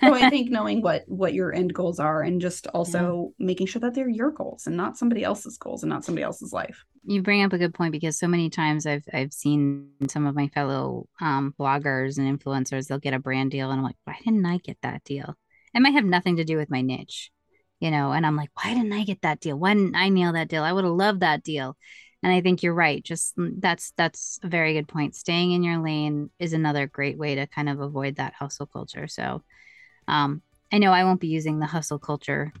So 0.00 0.14
i 0.14 0.30
think 0.30 0.50
knowing 0.50 0.80
what 0.80 1.04
what 1.06 1.34
your 1.34 1.54
end 1.54 1.74
goals 1.74 2.00
are 2.00 2.22
and 2.22 2.40
just 2.40 2.66
also 2.68 3.34
yeah. 3.38 3.46
making 3.46 3.66
sure 3.66 3.80
that 3.80 3.94
they're 3.94 4.08
your 4.08 4.30
goals 4.30 4.66
and 4.66 4.76
not 4.76 4.96
somebody 4.96 5.22
else's 5.22 5.58
goals 5.58 5.82
and 5.82 5.90
not 5.90 6.04
somebody 6.04 6.24
else's 6.24 6.52
life. 6.52 6.84
You 7.04 7.22
bring 7.22 7.44
up 7.44 7.52
a 7.52 7.58
good 7.58 7.74
point 7.74 7.92
because 7.92 8.18
so 8.18 8.26
many 8.26 8.48
times 8.48 8.86
i've 8.86 9.04
i've 9.12 9.34
seen 9.34 9.90
some 10.08 10.26
of 10.26 10.34
my 10.34 10.48
fellow 10.48 11.06
um, 11.20 11.54
bloggers 11.60 12.16
and 12.16 12.40
influencers 12.40 12.86
they'll 12.86 12.98
get 12.98 13.14
a 13.14 13.18
brand 13.18 13.50
deal 13.50 13.70
and 13.70 13.80
i'm 13.80 13.84
like 13.84 13.96
why 14.04 14.16
didn't 14.24 14.46
i 14.46 14.56
get 14.56 14.78
that 14.82 15.04
deal 15.04 15.36
it 15.74 15.80
might 15.80 15.94
have 15.94 16.04
nothing 16.04 16.36
to 16.36 16.44
do 16.44 16.56
with 16.56 16.70
my 16.70 16.80
niche, 16.80 17.30
you 17.80 17.90
know, 17.90 18.12
and 18.12 18.26
I'm 18.26 18.36
like, 18.36 18.50
why 18.54 18.74
didn't 18.74 18.92
I 18.92 19.04
get 19.04 19.22
that 19.22 19.40
deal? 19.40 19.58
Why 19.58 19.74
didn't 19.74 19.96
I 19.96 20.08
nail 20.08 20.32
that 20.32 20.48
deal? 20.48 20.62
I 20.62 20.72
would 20.72 20.84
have 20.84 20.92
loved 20.92 21.20
that 21.20 21.42
deal. 21.42 21.76
And 22.22 22.32
I 22.32 22.40
think 22.40 22.62
you're 22.62 22.74
right. 22.74 23.02
Just 23.02 23.36
mm, 23.36 23.52
that's 23.58 23.92
that's 23.96 24.40
a 24.42 24.48
very 24.48 24.74
good 24.74 24.88
point. 24.88 25.14
Staying 25.14 25.52
in 25.52 25.62
your 25.62 25.78
lane 25.78 26.30
is 26.38 26.52
another 26.52 26.86
great 26.86 27.16
way 27.16 27.36
to 27.36 27.46
kind 27.46 27.68
of 27.68 27.80
avoid 27.80 28.16
that 28.16 28.34
hustle 28.34 28.66
culture. 28.66 29.06
So 29.06 29.42
um, 30.08 30.42
I 30.72 30.78
know 30.78 30.92
I 30.92 31.04
won't 31.04 31.20
be 31.20 31.28
using 31.28 31.58
the 31.60 31.66
hustle 31.66 31.98
culture 31.98 32.52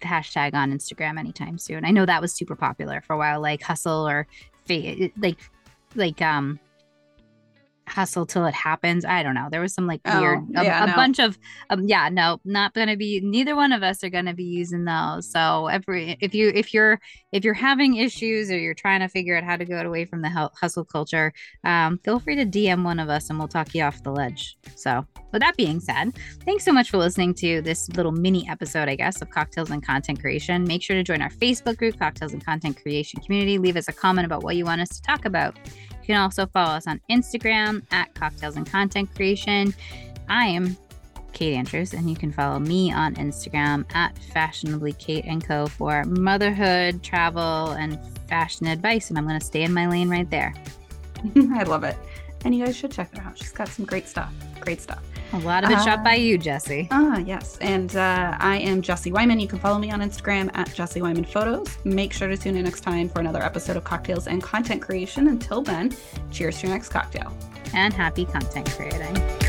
hashtag 0.00 0.54
on 0.54 0.72
Instagram 0.72 1.18
anytime 1.18 1.58
soon. 1.58 1.84
I 1.84 1.90
know 1.90 2.06
that 2.06 2.20
was 2.20 2.34
super 2.34 2.56
popular 2.56 3.02
for 3.02 3.12
a 3.12 3.18
while, 3.18 3.40
like 3.40 3.62
hustle 3.62 4.08
or 4.08 4.26
like 5.16 5.38
like 5.94 6.22
um 6.22 6.58
hustle 7.86 8.26
till 8.26 8.46
it 8.46 8.54
happens. 8.54 9.04
I 9.04 9.22
don't 9.22 9.34
know. 9.34 9.48
There 9.50 9.60
was 9.60 9.74
some 9.74 9.86
like 9.86 10.00
oh, 10.06 10.20
weird, 10.20 10.40
a, 10.56 10.64
yeah, 10.64 10.84
a 10.84 10.86
no. 10.88 10.94
bunch 10.94 11.18
of, 11.18 11.38
um, 11.70 11.86
yeah, 11.86 12.08
no, 12.08 12.40
not 12.44 12.74
gonna 12.74 12.96
be. 12.96 13.20
Neither 13.20 13.56
one 13.56 13.72
of 13.72 13.82
us 13.82 14.02
are 14.04 14.10
gonna 14.10 14.34
be 14.34 14.44
using 14.44 14.84
those. 14.84 15.30
So 15.30 15.66
every 15.66 16.16
if 16.20 16.34
you 16.34 16.52
if 16.54 16.72
you're 16.72 17.00
if 17.32 17.44
you're 17.44 17.54
having 17.54 17.96
issues 17.96 18.50
or 18.50 18.58
you're 18.58 18.74
trying 18.74 19.00
to 19.00 19.08
figure 19.08 19.36
out 19.36 19.44
how 19.44 19.56
to 19.56 19.64
get 19.64 19.86
away 19.86 20.04
from 20.04 20.22
the 20.22 20.50
hustle 20.54 20.84
culture, 20.84 21.32
um, 21.64 21.98
feel 21.98 22.18
free 22.18 22.36
to 22.36 22.46
DM 22.46 22.84
one 22.84 22.98
of 22.98 23.08
us 23.08 23.30
and 23.30 23.38
we'll 23.38 23.48
talk 23.48 23.74
you 23.74 23.82
off 23.82 24.02
the 24.02 24.12
ledge. 24.12 24.56
So 24.76 25.06
with 25.32 25.40
that 25.40 25.56
being 25.56 25.80
said, 25.80 26.12
thanks 26.44 26.64
so 26.64 26.72
much 26.72 26.90
for 26.90 26.98
listening 26.98 27.34
to 27.34 27.62
this 27.62 27.88
little 27.90 28.12
mini 28.12 28.48
episode, 28.48 28.88
I 28.88 28.96
guess, 28.96 29.22
of 29.22 29.30
Cocktails 29.30 29.70
and 29.70 29.84
Content 29.84 30.20
Creation. 30.20 30.64
Make 30.64 30.82
sure 30.82 30.96
to 30.96 31.02
join 31.02 31.22
our 31.22 31.30
Facebook 31.30 31.78
group, 31.78 31.98
Cocktails 31.98 32.32
and 32.32 32.44
Content 32.44 32.80
Creation 32.80 33.20
Community. 33.22 33.58
Leave 33.58 33.76
us 33.76 33.88
a 33.88 33.92
comment 33.92 34.26
about 34.26 34.42
what 34.42 34.56
you 34.56 34.64
want 34.64 34.82
us 34.82 34.90
to 34.90 35.02
talk 35.02 35.24
about. 35.24 35.56
You 36.02 36.06
can 36.06 36.16
also 36.16 36.46
follow 36.46 36.72
us 36.72 36.86
on 36.86 37.00
Instagram 37.08 37.82
at 37.92 38.12
Cocktails 38.14 38.56
and 38.56 38.66
Content 38.66 39.14
Creation. 39.14 39.72
I 40.28 40.46
am 40.46 40.76
Kate 41.32 41.54
Andrews, 41.54 41.94
and 41.94 42.10
you 42.10 42.16
can 42.16 42.32
follow 42.32 42.58
me 42.58 42.92
on 42.92 43.14
Instagram 43.14 43.84
at 43.94 44.18
Fashionably 44.18 44.94
Kate 44.94 45.24
and 45.24 45.44
Co. 45.44 45.66
for 45.66 46.04
motherhood, 46.04 47.02
travel, 47.02 47.70
and 47.72 47.98
fashion 48.28 48.66
advice. 48.66 49.10
And 49.10 49.18
I'm 49.18 49.26
going 49.26 49.38
to 49.38 49.46
stay 49.46 49.62
in 49.62 49.72
my 49.72 49.86
lane 49.88 50.08
right 50.08 50.28
there. 50.28 50.54
I 51.54 51.62
love 51.62 51.84
it. 51.84 51.96
And 52.44 52.54
you 52.54 52.64
guys 52.64 52.76
should 52.76 52.90
check 52.90 53.16
her 53.16 53.22
out. 53.22 53.38
She's 53.38 53.52
got 53.52 53.68
some 53.68 53.84
great 53.84 54.08
stuff. 54.08 54.32
Great 54.60 54.80
stuff. 54.80 55.02
A 55.34 55.38
lot 55.38 55.64
of 55.64 55.70
it 55.70 55.78
uh, 55.78 55.84
shot 55.84 56.04
by 56.04 56.14
you, 56.14 56.36
Jesse. 56.36 56.88
Ah, 56.90 57.18
yes. 57.18 57.56
And 57.60 57.96
uh, 57.96 58.36
I 58.38 58.58
am 58.58 58.82
Jesse 58.82 59.10
Wyman. 59.10 59.40
You 59.40 59.48
can 59.48 59.58
follow 59.58 59.78
me 59.78 59.90
on 59.90 60.00
Instagram 60.00 60.50
at 60.54 60.72
Jesse 60.74 61.00
Wyman 61.00 61.24
Photos. 61.24 61.66
Make 61.84 62.12
sure 62.12 62.28
to 62.28 62.36
tune 62.36 62.56
in 62.56 62.64
next 62.64 62.82
time 62.82 63.08
for 63.08 63.20
another 63.20 63.42
episode 63.42 63.76
of 63.76 63.84
Cocktails 63.84 64.26
and 64.26 64.42
Content 64.42 64.82
Creation. 64.82 65.28
Until 65.28 65.62
then, 65.62 65.96
cheers 66.30 66.58
to 66.60 66.66
your 66.66 66.76
next 66.76 66.90
cocktail. 66.90 67.32
And 67.74 67.94
happy 67.94 68.26
content 68.26 68.70
creating. 68.70 69.41